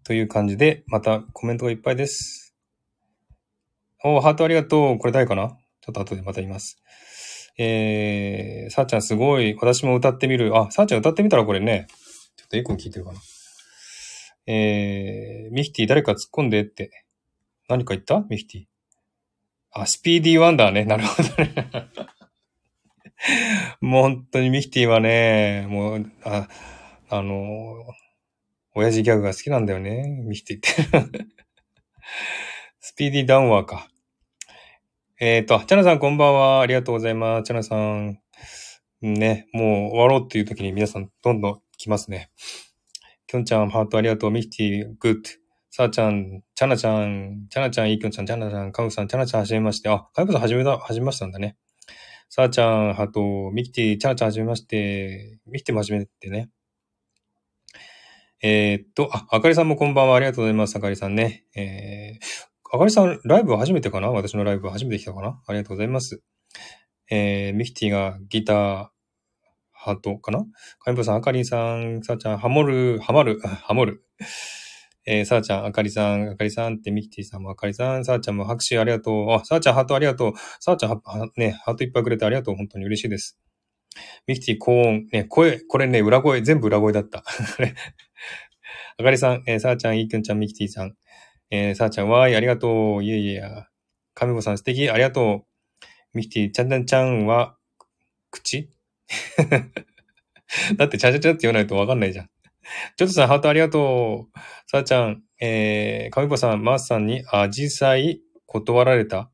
[0.03, 2.55] という感じで、またコメントがいっぱいです。
[4.03, 4.97] おー、ハートありがとう。
[4.97, 5.49] これ誰かな？
[5.81, 6.77] ちょっと後でまた言います。
[7.57, 9.55] えー、さーちゃんすごい。
[9.61, 10.57] 私も歌ってみる。
[10.57, 11.87] あ、さーちゃん歌ってみたらこれね。
[12.35, 13.19] ちょっとエコー聞いてるかな。
[14.47, 17.05] えー、ミヒティ誰か突っ込んでって。
[17.69, 18.25] 何か言った？
[18.29, 18.72] ミヒティ。
[19.75, 20.85] あ、スピーディーワンダーね。
[20.85, 21.89] なるほどね。
[23.81, 26.47] もう本当にミヒティはね、もう、あ、
[27.09, 27.85] あの、
[28.75, 30.21] 親父ギャグが好きなんだよね。
[30.25, 31.25] ミヒティって。
[32.79, 33.87] スピーディーダウンワーか。
[35.19, 36.61] えっ、ー、と、チャナさんこんばんは。
[36.61, 37.43] ありがとうございます。
[37.43, 38.19] チャナさん。
[39.01, 42.31] ね、もう終わろうっていう時に皆さんどんどん来ますね。
[43.27, 44.31] きょんちゃん、ハートありがとう。
[44.31, 45.42] ミヒティ、グッド。
[45.75, 49.89] さあちゃん、チャナちゃん、チャナちゃん、いいきょんちゃん、チャナちゃん、カウさん、チャナちゃん、はじめまして。
[49.89, 51.57] あ、カイブさん、はじめた、はじめましたんだね。
[52.29, 55.39] さあちゃん、ハート、ミキティ、チャナちゃん、はじめまして。
[55.47, 56.51] ミキティもはじめてね。
[58.43, 60.15] えー、っと、あ、あかりさんもこんばんは。
[60.15, 60.75] ありがとうございます。
[60.75, 61.43] あかりさんね。
[61.55, 62.25] えー、
[62.71, 64.11] あかりさん、ライブは初めてかな？
[64.11, 65.41] 私のライブは初めて来たかな？
[65.47, 66.21] ありがとうございます。
[67.09, 68.87] えー、ミキティがギター、
[69.71, 70.45] ハートかな？
[70.81, 74.05] かイブさん、あかりさん、さあちゃん、ハモる、ハマる、ハモる。
[75.05, 79.31] えー、さあちゃん、あかりさん、あかりさんって、ミキティさんもあかりさん、さあちゃんも拍手ありがとう。
[79.33, 80.33] あ、さあちゃん、ハートありがとう。
[80.61, 82.55] さあちゃん、は、ね、ハートいっぱいくれてありがとう。
[82.55, 83.37] 本当に嬉しいです。
[84.27, 87.23] ミキティ、高音、ね、声、これね、裏声、全部裏声だった。
[88.97, 90.95] あかりさん、えー、さあちゃん、いいくんちゃん、ミキティさん。
[91.49, 93.03] えー、さあちゃん、わーい、ありがとう。
[93.03, 93.43] いえいえ。
[94.13, 95.45] かみこさん、素敵、ありがと
[96.13, 96.17] う。
[96.17, 97.57] ミキティ、ちゃんちゃんちゃんは、
[98.31, 98.69] 口？
[100.77, 102.29] だって、ちゃちゃちゃって言わないとわかんないじゃん。
[102.97, 104.39] ちょっとさん、ハートありがとう。
[104.67, 109.31] さあちゃん、えー、かみこさん、マースさんに、アジサイ断られた？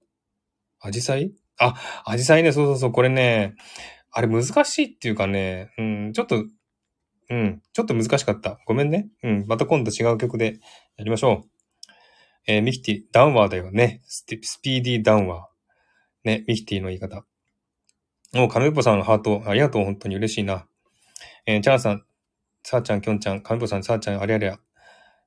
[0.79, 1.33] アジサイ？
[1.57, 1.75] あ、
[2.05, 3.55] アジサイね、そうそうそう、これね、
[4.11, 6.45] あれ難しいっていうかね、うん、ちょっと、
[7.29, 8.59] うん、ちょっと難しかった。
[8.65, 9.07] ごめんね。
[9.23, 10.59] うん、また今度違う曲で
[10.97, 11.49] やりましょう。
[12.47, 14.01] えー、ミキティ、ダウンワーだよね。
[14.07, 16.27] スピーディーダウンワー。
[16.27, 17.23] ね、ミキティの言い方。
[18.33, 20.67] もう、カメポさんのハート、ありがとう、本当に嬉しいな。
[21.45, 22.03] えー、チャンさん、
[22.69, 24.59] さあちゃん、きょんちゃん、かみぽさん、さあちゃん、ありありゃ。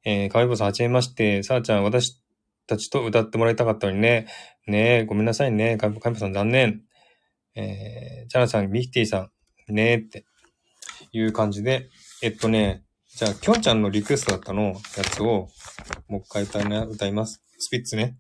[0.05, 2.23] えー、かみぽさん、はじめまして、さあちゃん、私
[2.69, 4.29] たちと歌ってもらいたかったのにね。
[4.69, 5.77] ねえ、ごめんなさいね。
[5.77, 6.83] かみぽさん、残念。
[7.57, 9.29] えー、チャラさん、ミキティさ
[9.69, 10.25] ん、ねえって
[11.11, 11.91] いう感じで、
[12.23, 14.63] えっとね、じゃあ、きょんちゃんのリクエストだったの
[14.97, 15.49] やつを、
[16.07, 17.43] もう一回歌い、歌います。
[17.59, 18.19] スピッツね。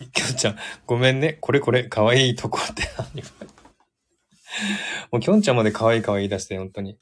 [0.12, 1.38] きょんちゃん、ごめんね。
[1.40, 2.82] これこれ、かわいいとこって
[3.14, 3.22] 何
[5.10, 6.98] もうきょんちゃんまで可愛い可愛い出して、本当に。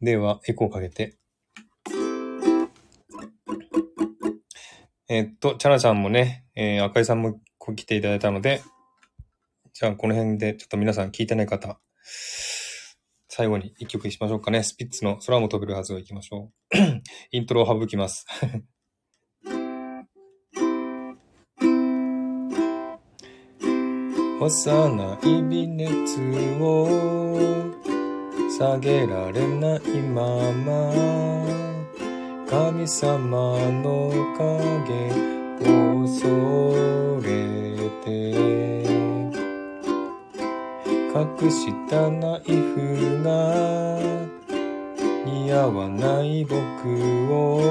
[0.00, 1.16] では、エコーかけて。
[5.08, 7.40] え、っと、チャラちゃんもね、えー、赤井さんも
[7.76, 8.62] 来ていただいたので、
[9.72, 11.80] じゃあこの辺でちょっと皆さん聞いてない方、
[13.28, 14.62] 最後に一曲しましょうかね。
[14.62, 16.76] スピッツの空も飛べるはずを行きましょう。
[17.32, 18.26] イントロを省きます。
[24.44, 26.20] 幼い微熱
[26.60, 26.86] を
[28.58, 30.92] 下げられないまま
[32.46, 35.08] 神様の影
[35.88, 36.28] 恐
[37.22, 38.10] れて
[41.14, 43.30] 隠したナイフが
[45.24, 46.54] 似合わない僕
[47.32, 47.62] を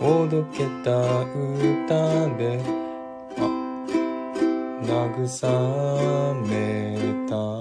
[0.00, 2.85] おどけた歌で
[4.86, 7.56] 慰めた。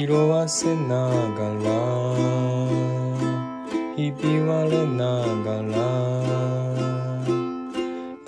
[0.00, 1.68] 色あせながら
[3.96, 5.04] ひび割れな
[5.44, 5.72] がら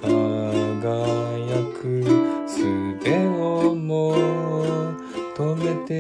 [0.01, 1.81] 輝く
[2.49, 2.55] す
[3.05, 5.95] べを求めて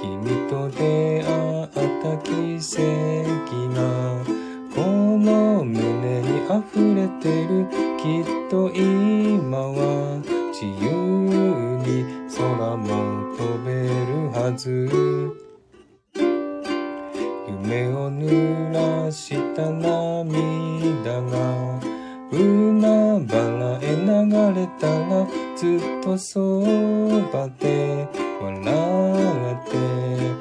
[0.00, 1.68] 君と出会っ
[2.02, 2.72] た奇跡
[3.74, 3.80] が
[6.44, 7.66] 溢れてる。
[7.98, 10.20] きっと今は
[10.52, 10.90] 自由
[11.84, 12.04] に
[12.36, 12.86] 空も
[13.36, 14.88] 飛べるはず。
[17.46, 21.80] 夢を濡らした涙が
[22.32, 22.80] 海
[23.28, 24.08] 原へ流
[24.54, 25.26] れたら
[25.56, 26.60] ずっとそ
[27.32, 28.08] ばで
[28.40, 28.52] 笑
[29.54, 30.31] って。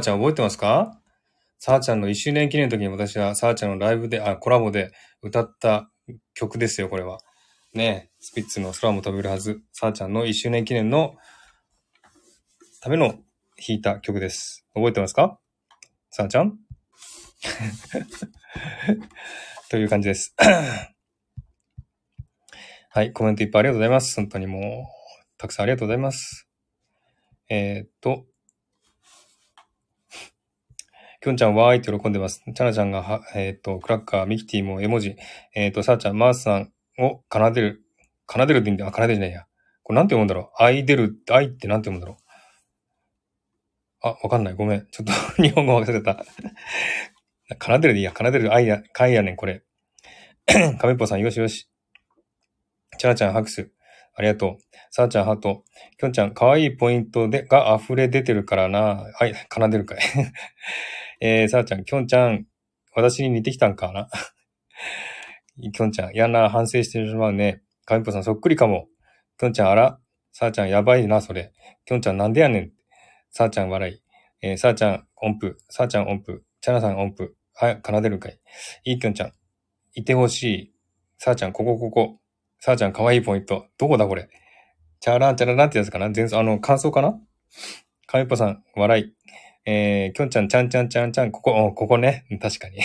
[0.00, 0.98] あちゃん覚えてますか？
[1.58, 4.90] さあちゃんの1周年記念の時に私はさあちゃんのライブで、あ、コラボで
[5.22, 5.90] 歌った
[6.34, 7.18] 曲ですよ、これは。
[7.74, 9.60] ねスピッツの空も飛べるはず。
[9.72, 11.14] さあちゃんの1周年記念の
[12.80, 13.18] ための弾
[13.68, 14.66] いた曲です。
[14.74, 15.38] 覚えてますか？
[16.10, 16.58] さあちゃん？
[19.70, 20.34] という感じです。
[22.92, 23.12] はい。
[23.12, 24.16] コメントいっぱいありがとうございます。
[24.16, 24.62] 本当にもう、
[25.38, 26.48] たくさんありがとうございます。
[27.48, 28.26] えー、っと、
[31.22, 32.42] きょんちゃんわーいって喜んでます。
[32.46, 35.16] チャナちゃんがは、えーっと、クラッカー、ミキティも絵文字。
[35.54, 37.82] えーっと、さあちゃん、マースさんを奏でる。
[38.26, 38.86] 奏でるって言うんだ。
[38.86, 39.44] あ、奏でるじゃないや。
[39.82, 40.62] これなんて読むんだろう。
[40.62, 42.16] 愛出る、愛ってなんて読むんだろう。
[44.00, 44.54] あ、わかんない。
[44.54, 44.86] ごめん。
[44.90, 45.12] ちょっと
[45.42, 46.24] 日本語忘れた。
[47.62, 48.14] 奏でるでいいや。
[48.16, 49.62] 奏でる愛や、愛やねん、これ。
[50.80, 51.68] 亀っぽさん、よしよし。
[52.96, 53.68] チャナちゃん、拍手。
[54.14, 54.62] ありがとう。
[54.90, 55.64] さあちゃん、ハート。
[55.98, 59.06] きょんちゃん、かわいいポイントで、が溢れ出てるからな。
[59.14, 59.98] はい、奏でるかい。
[61.22, 62.46] えー、さあちゃん、きょんちゃん、
[62.96, 64.08] 私に似てきたんかな？
[65.72, 67.62] きょんちゃん、やんな、反省してしまうね。
[67.84, 68.88] かみぽさん、そっくりかも。
[69.38, 70.00] きょんちゃん、あら？
[70.32, 71.52] さあちゃん、やばいな、それ。
[71.84, 72.72] きょんちゃん、なんでやねん？
[73.30, 74.02] さあちゃん、笑い。
[74.40, 75.58] えー、さあちゃん、音符。
[75.68, 76.42] さあちゃん、音符。
[76.62, 77.36] チャナさん、音符。
[77.52, 78.40] はい、奏でるかい。
[78.84, 79.32] いいきょんちゃん。
[79.92, 80.74] いてほしい。
[81.18, 82.18] さあちゃん、ここ、ここ。
[82.60, 83.66] さあちゃん、かわいいポイント。
[83.76, 84.30] どこだ、これ？
[85.00, 86.10] チャラン、チャラランってやつかな？
[86.10, 87.20] 全あの、感想かな？
[88.06, 89.14] かみぽさん、笑い。
[89.66, 92.24] えー、きょんちゃん、ちゃんちゃんちゃんちゃん、ここ、ここね。
[92.40, 92.80] 確かに。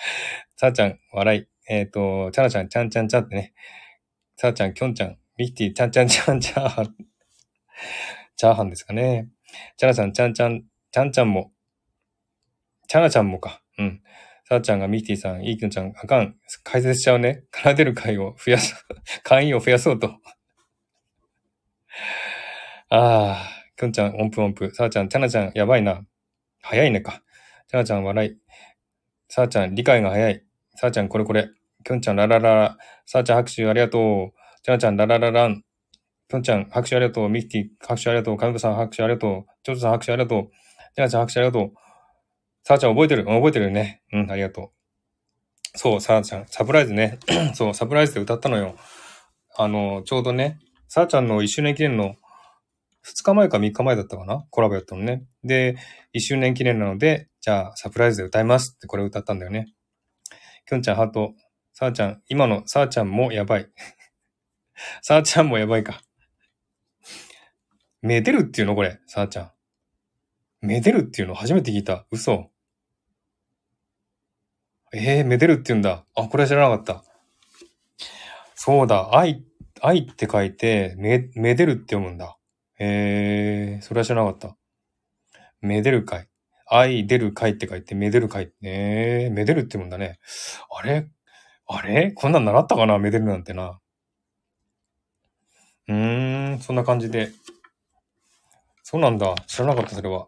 [0.56, 1.46] さあちゃん、笑い。
[1.68, 3.54] えっ、と、チャラちゃん、ちゃんちゃんちゃんってね。
[4.36, 6.96] さあちゃん、きょんちゃん、ミキティ、ちゃんちゃんちゃんチャーハン。
[8.36, 9.28] チャーハンですかね。
[9.76, 11.52] チャラちゃん、ちゃんちゃん、ちゃんちゃんも。
[12.88, 13.62] チャラちゃんもか。
[13.78, 14.02] うん。
[14.44, 16.36] さあちゃんがミキティさん、いいきょんちゃん、あかん。
[16.64, 17.44] 解説しちゃうね。
[17.52, 18.84] 奏でる会を増やす、
[19.22, 20.08] 会員を増やそうと。
[22.88, 24.70] ああ、きょんちゃん、音符音符。
[24.74, 26.02] さあちゃん、チャナちゃん、やばいな。
[26.60, 27.22] 早いねか。
[27.66, 28.36] チャナちゃん、笑い。
[29.30, 30.44] さあちゃん、理解が早い。
[30.76, 31.48] さあちゃん、これこれ。
[31.82, 32.76] きょんちゃん、ララララ。
[33.06, 34.62] さあちゃん、拍手ありがとう。
[34.62, 35.62] チャナちゃん、ララララン。
[36.28, 37.30] きょんちゃん、拍手ありがとう。
[37.30, 38.36] ミキティ、拍手ありがとう。
[38.36, 39.46] かみこさん、拍手ありがとう。
[39.64, 40.42] ジョジョさん、拍手ありがとう。
[40.94, 41.72] チャナちゃん、拍手ありがとう。
[42.64, 43.24] さあちゃん、覚えてる？
[43.24, 44.02] 覚えてるね。
[44.12, 45.78] うん、ありがとう。
[45.78, 47.18] そう、さあちゃん、サプライズね。
[47.56, 48.76] そう、サプライズで歌ったのよ。
[49.56, 52.16] あの、ちょうどね、さあちゃんの一周年記念の
[53.06, 54.44] 2日前か3日前だったかな？
[54.50, 55.24] コラボやったのね。
[55.44, 55.76] で、
[56.14, 59.72] 1周年記念なので、じゃあサプライズで歌いますってこれ歌ったんだよね。
[60.66, 61.32] きょんちゃんハート、
[61.72, 63.68] さあちゃん、今のさあちゃんもやばい。
[65.02, 66.02] さあちゃんもやばいか。
[68.02, 68.74] めでるっていうの？
[68.74, 70.66] これ、さあちゃん。
[70.66, 71.34] めでるっていうの？
[71.34, 72.06] 初めて聞いた。
[72.10, 72.50] 嘘。
[74.92, 76.04] ええー、めでるって言うんだ。
[76.16, 77.04] あ、これは知らなかった。
[78.56, 79.44] そうだ、愛、
[79.80, 82.36] 愛って書いて、め、めでるって読むんだ。
[82.82, 84.56] へえ、それは知らなかった。
[85.60, 86.28] めでる会。
[86.66, 88.52] 愛出る会って書いて、めでる会。
[88.62, 90.18] ええ、めでるって読むんだね。
[90.70, 91.10] あれ？
[91.66, 92.12] あれ？
[92.12, 92.98] こんなん習ったかな？
[92.98, 93.80] めでるなんてな。
[95.88, 97.32] うーん、そんな感じで。
[98.82, 99.34] そうなんだ。
[99.46, 100.26] 知らなかった、それは。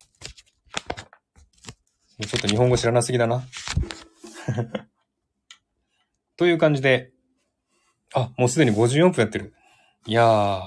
[2.21, 3.45] ちょっと日本語知らなすぎだな。
[6.37, 7.13] という感じで、
[8.15, 9.55] あ、もうすでに54分やってる。
[10.07, 10.63] いやー、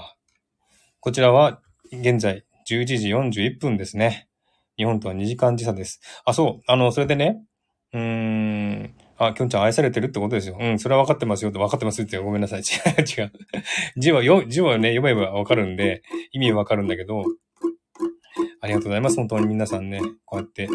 [1.00, 1.62] こちらは
[1.92, 4.28] 現在11時41分ですね。
[4.76, 6.00] 日本とは2時間時差です。
[6.24, 7.42] あ、そう、あの、それでね、
[7.92, 10.58] うーん、あ、きょんちゃん愛されてるってことですよ。
[10.60, 12.60] うん、それは分かってますよって分かってますってごめんなさい。
[12.60, 12.62] 違
[13.00, 13.32] う、違う。
[13.96, 17.24] 字はよ、字はね、読めば分かるんで、意味は分かるんだけど、
[18.60, 19.16] ありがとうございます。
[19.16, 20.68] 本当に皆さんね、こうやって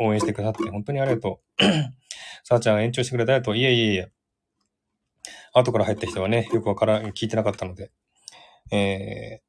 [0.00, 1.62] 応援してくださって、本当にありがとう。
[2.42, 3.54] さあちゃん延長してくれてありがと。
[3.54, 4.10] いえいえいえ。
[5.52, 7.90] 後から入った人はね、よくわからん、聞いてなかったので、
[8.70, 9.40] え、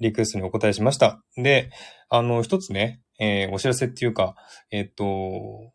[0.00, 1.22] リクエストにお答えしました。
[1.36, 1.70] で、
[2.08, 4.36] あの、一つね、えー、お知らせっていうか、
[4.70, 5.72] えっと、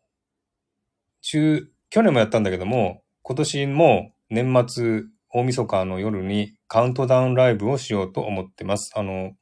[1.22, 8.92] 中、去年もやったんだけども、今年も年末、大晦日の夜にカウントダウンライブをしようと思ってます。
[8.94, 9.32] あの、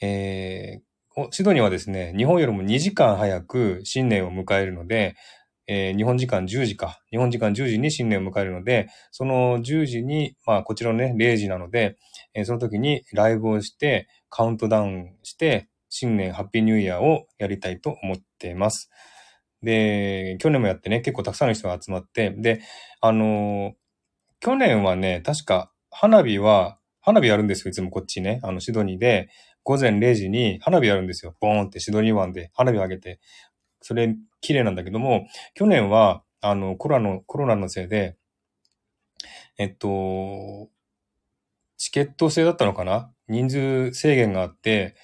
[0.00, 5.14] えー、シドニーはですね、日本よりも2時間早く新年を迎えるので、
[5.68, 7.00] えー、日本時間10時か。
[7.10, 11.96] 日本時間10時に新年を迎えるので、その10時に、まあこちらのね、0時なので、
[12.34, 18.90] え、その時にライブをして、カウントダウンして、新年ハッピーニューイヤーをやりたいと思っています。
[19.62, 22.62] で、去年もやってね、結構たくさんの人が集まって、で、
[23.00, 23.74] あの、
[24.40, 28.40] 去年はね、確か花火は、花火やるんですよ、いつもこっちね。
[28.42, 29.28] あの、シドニーで、
[29.64, 31.36] 午前0時に花火やるんですよ。
[31.40, 33.20] ボーンってシドニー湾で花火上げて。
[33.80, 38.16] それ、綺麗なんだけども、去年は、あの、コロナの、コロナのせいで、
[39.58, 40.70] えっと、
[41.82, 43.10] チケット制だったのかな？
[43.28, 44.94] 人数制限があって、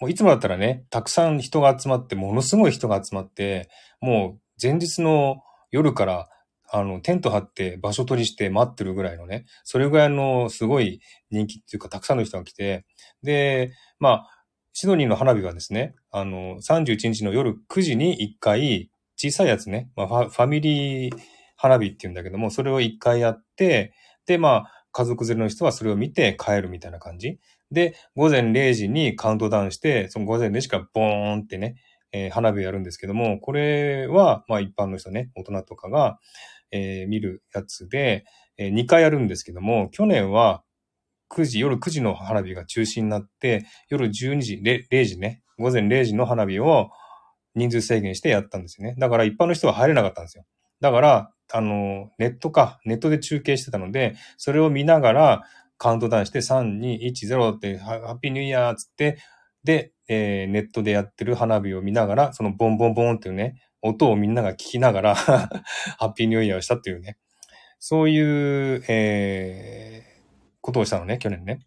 [0.00, 3.68] もういつもだったらね、たくさん人が集まって、ものすごい人が集まって、
[4.00, 5.36] もう前日の
[5.70, 6.28] 夜から
[6.72, 11.00] あの、テント張って場所取りして待ってるぐらいのね、それぐらいのすごい
[11.30, 12.86] 人気っていうか、たくさんの人が来て、
[13.22, 14.30] で、まあ、
[14.72, 21.18] シドニーの花火はですね、あの、31日の夜9時に1回、小さいやつね、まあ、ファファミリー
[21.56, 23.92] 花火っていうんだけども、それを1回やって、
[24.26, 27.38] で、まあ、家族連れの人はそれを見て帰るみたいな感じ。
[27.70, 31.76] で、午前0時にカウントダウンして、その午前0時からボーンってね、
[32.12, 36.18] えー、花火をやるんですけども、これは、まあ一般の人ね、大人とかが、
[36.70, 38.24] えー、見るやつで、
[38.56, 40.62] えー、2回やるんですけども、去年は
[41.28, 46.88] 9時、夜9時の花火が中止になって、夜12時、0, 0時ね、午前0時の花火を
[47.54, 48.94] 人数制限してやったんですよね。
[48.96, 50.46] だから一般の人は入れなかったんですよ。
[50.80, 55.42] だから、あの、ネットか、ネットで中継してたので、それを見ながら
[55.78, 59.18] カウントダウンして、3、2、1、0って、ハッピーニューイヤーつって、
[59.64, 65.48] で、えー、ネットでやってる花火を見ながら、そのボンボンボンっていうね、音をみんなが聞きながら ハ
[66.02, 67.18] ッピーニューイヤーをしたっていうね。
[67.78, 71.60] そういう、えー、ことをしたのね、去年ね。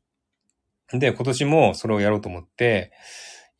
[0.92, 2.92] で、今年もそれをやろうと思って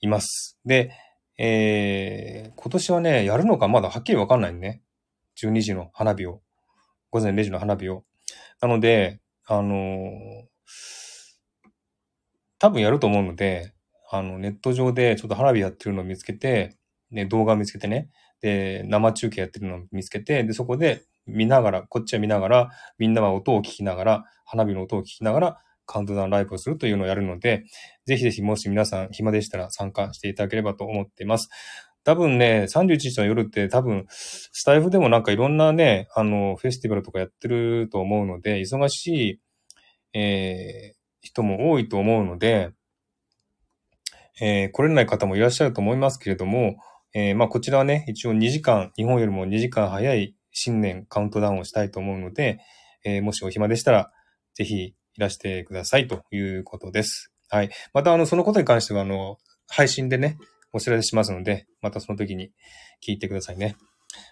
[0.02, 0.58] います。
[0.66, 0.92] で、
[1.38, 4.82] えー、今年はね、やるのかまだはっきりわかんないね。
[5.44, 6.42] 12時の花火を。
[7.12, 8.04] 午前0時の花火を。
[8.62, 10.12] なので、あの、
[12.60, 13.74] 多分やると思うので、
[14.12, 16.78] あの、ネット上でちょっと花火やってるのを見つけて、
[17.12, 18.10] ね、動画を見つけてね、
[18.42, 27.64] で、生中継やってるのを見つけて、で、そこで見ながら、こっちは見ながら、みんなは音を聞きながら、花火の音を聞きながら、カウントダウンライブをするというのをやるので、
[28.06, 31.50] ぜひぜひもし皆さん暇でしたら参加していただければと思っています。
[32.04, 39.40] 多分ね、31日の夜って多分、スタイフでもなんかいろんなね、あの、フェスティバルとかやってると思うので、忙しい、
[40.14, 42.72] えー、人も多いと思うので、
[44.42, 46.78] えー、来れない方もいらっしゃると思いますけれども、
[47.14, 52.60] えー、まあ、こちらはね、一応2時間、日本よりも2時間早い新年カウントダウンをしたいと思うので、
[53.04, 54.12] えー、もしお暇でしたら、
[54.54, 57.32] ぜひいらしてくださいということです。
[57.50, 57.70] はい。
[57.94, 59.38] また、あの、そのことに関しては、あの、
[59.68, 60.38] 配信でね、
[60.72, 62.52] お知らせしますので、またその時に
[63.06, 63.76] 聞いてくださいね。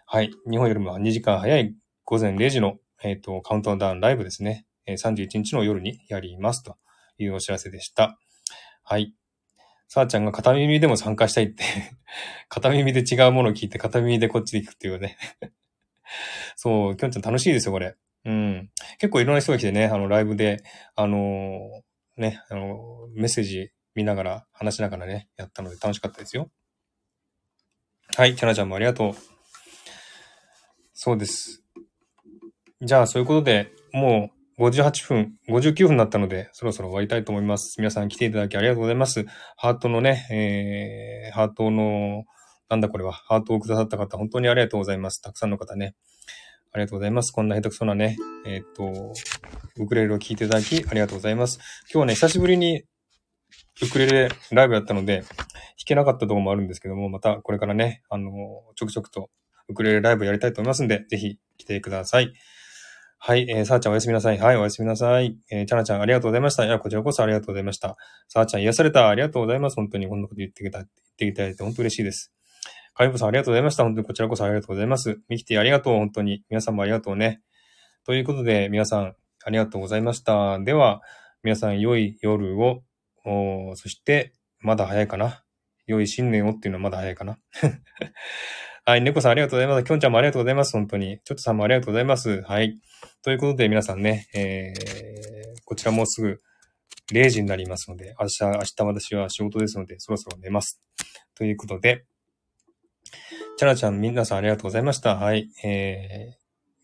[0.06, 0.32] はい。
[0.50, 1.76] 日本よりも2時間早い
[2.06, 4.66] 午前0時の、えっ、ー、と、カウントダウンライブですね。
[4.88, 6.78] 31日の夜にやりますと
[7.18, 8.18] いうお知らせでした。
[8.84, 9.14] はい。
[9.90, 11.64] さあちゃんが片耳でも参加したいって
[12.50, 15.18] 片耳で違うものを聞いて片耳でこっちで聞くっていうね
[16.56, 17.96] そう、きょんちゃん楽しいですよ、これ。
[18.26, 18.70] うん。
[19.00, 20.64] 結構いろんな人が来てね、あの、ライブで、
[20.96, 26.52] あのー、ね、あのー、メッセージ見ながら、話しながらね、やったので楽しかったですよ。
[28.16, 29.14] はい、キャナちゃんもありがとう。
[30.94, 31.64] そうです。
[32.80, 34.30] じゃあ、そういうことで、も
[34.60, 37.76] う、58分、59分になったので、そろそろ終わりたいと思います。
[37.80, 39.26] 皆さん来ていただきありがとうございます。
[39.56, 42.26] ハートのね、えー、ハートの、
[42.70, 45.24] なんだこれは、ハートをくださった方、本当にありがとうございます。
[45.24, 45.96] たくさんの方ね。
[46.72, 47.32] ありがとうございます。
[47.32, 49.14] こんな下手くそなね、えっ、と、
[49.78, 51.60] ウクレレを聴いていただき、ありがとうございます。
[51.92, 52.84] 今日はね、久しぶりに
[53.82, 55.28] ウクレレライブやったので、弾
[55.86, 58.32] けなかったところもあるんですけども、またこれからね、あの、
[58.76, 59.30] ちょくちょくと
[59.70, 62.34] ウクレレライブやりたいと思いますんで、ぜひ来てください。
[63.20, 64.38] はい、えー、さあちゃんおやすみなさい。
[64.38, 65.38] はい、おやすみなさい。
[65.52, 66.66] えー、ちゃなちゃんありがとうございました。
[66.66, 67.98] いや、こちらこそありがとうございました。
[68.28, 69.10] さあちゃん癒された。
[69.10, 69.76] ありがとうございます。
[69.76, 72.32] 本当にこんなこと言ってきた、言っていただいて本当嬉しいです。
[72.94, 73.84] かいぼさんありがとうございました。
[73.84, 75.20] 本当にこちらこそありがとうございます。
[75.30, 75.98] ミキティありがとう。
[75.98, 76.44] 本当に。
[76.50, 77.42] 皆さんもありがとうね。
[78.06, 80.60] ということで、皆さんありがとうございました。
[80.60, 81.02] では、
[81.44, 82.84] 皆さん良い夜を、
[83.30, 85.44] おそして、まだ早いかな？
[85.86, 87.38] 良い新年をっていうのはまだ早いかな？
[88.86, 89.84] はい、猫さんありがとうございます。
[89.84, 90.72] きょんちゃんもありがとうございます。
[90.72, 91.20] 本当に。
[91.26, 92.42] ちょっとさんもありがとうございます。
[92.44, 92.80] はい。
[93.22, 96.40] ということで皆さんね、えー、こちらもうすぐ
[97.12, 100.82] 0時になりますので、明日、明日私は仕事ですので、そろそろ寝ます。
[101.36, 102.06] ということで、
[103.58, 105.18] チャラちゃん、皆さんありがとうございました。
[105.18, 105.50] はい。
[105.66, 106.38] え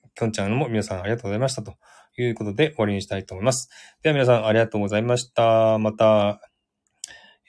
[0.06, 1.64] ー、きょんちゃんも皆さんありがとうございました。
[1.64, 1.76] と
[2.22, 3.70] いうことで終わりにしたいと思います。
[4.04, 5.78] では皆さんありがとうございました。
[5.80, 6.42] また、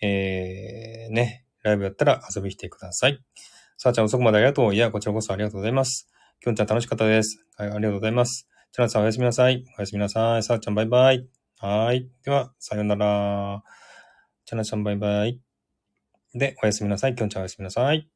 [0.03, 3.19] えー、ね、ライブやったら遊びに来てください。
[3.77, 4.75] さあちゃん遅くまでありがとう。
[4.75, 6.09] いや、こちらこそありがとうございます。
[6.41, 7.45] きょんちゃん楽しかったです。
[7.57, 8.49] はい、ありがとうございます。
[8.73, 9.65] チャラさんおやすみなさい。
[9.79, 10.43] おやすみなさい。
[10.43, 11.29] さあちゃんバイバイ。
[11.59, 12.09] はい。
[12.25, 13.63] では、さようなら。
[14.45, 15.41] チャナちゃんバイバイ。
[16.35, 17.15] で、おやすみなさい。
[17.15, 18.14] きょんちゃんおやすみなさい。